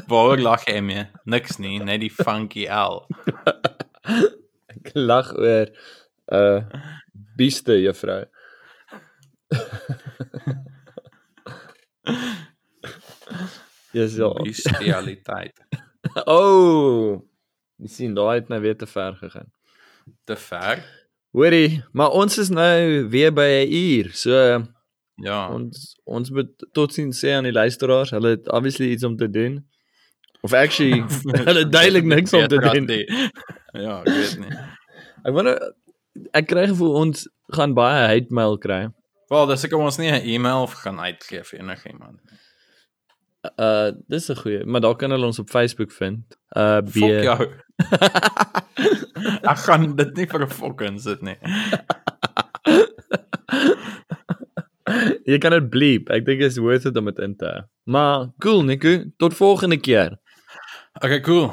[0.08, 1.06] Waaroor lag jy mee?
[1.24, 3.06] Niks nie, net die funky L.
[4.74, 5.68] Ek lag oor
[6.28, 6.62] 'n uh,
[7.40, 8.24] bieste juffrou.
[13.98, 14.32] Dis ja.
[14.44, 15.58] Bestialiteit.
[16.26, 17.20] Oh.
[17.82, 19.50] Jy sien daai het nou weer te ver gegaan.
[20.26, 20.80] Te ver.
[21.36, 24.10] Hoorie, maar ons is nou weer by 'n uur.
[24.14, 24.64] So
[25.18, 25.50] Ja.
[25.54, 29.66] ons ons moet totsiens sê aan die luisteraars, hulle het obviously iets om te doen.
[30.42, 31.04] Of actually,
[31.48, 32.86] hulle het duidelik niks om te doen.
[32.86, 33.10] die-
[33.74, 34.58] Ja, ek weet nie.
[35.28, 35.74] Ek wonder
[36.34, 38.88] ek kry gevoel ons gaan baie hate mail kry.
[39.30, 42.20] Wel, dis ek ons nie 'n e-mail gaan uitgee vir enigiemand.
[43.56, 46.38] Uh dis 'n goeie, maar daar kan hulle ons op Facebook vind.
[46.52, 47.50] Uh B Fok jou.
[49.52, 51.38] ek gaan dit nie vir 'n fucking sit nie.
[55.28, 56.10] Jy kan dit bleep.
[56.10, 57.62] Ek dink is worth it om dit in te hou.
[57.84, 60.18] Maar cool Nico, tot volgende keer.
[61.04, 61.52] Okay, cool.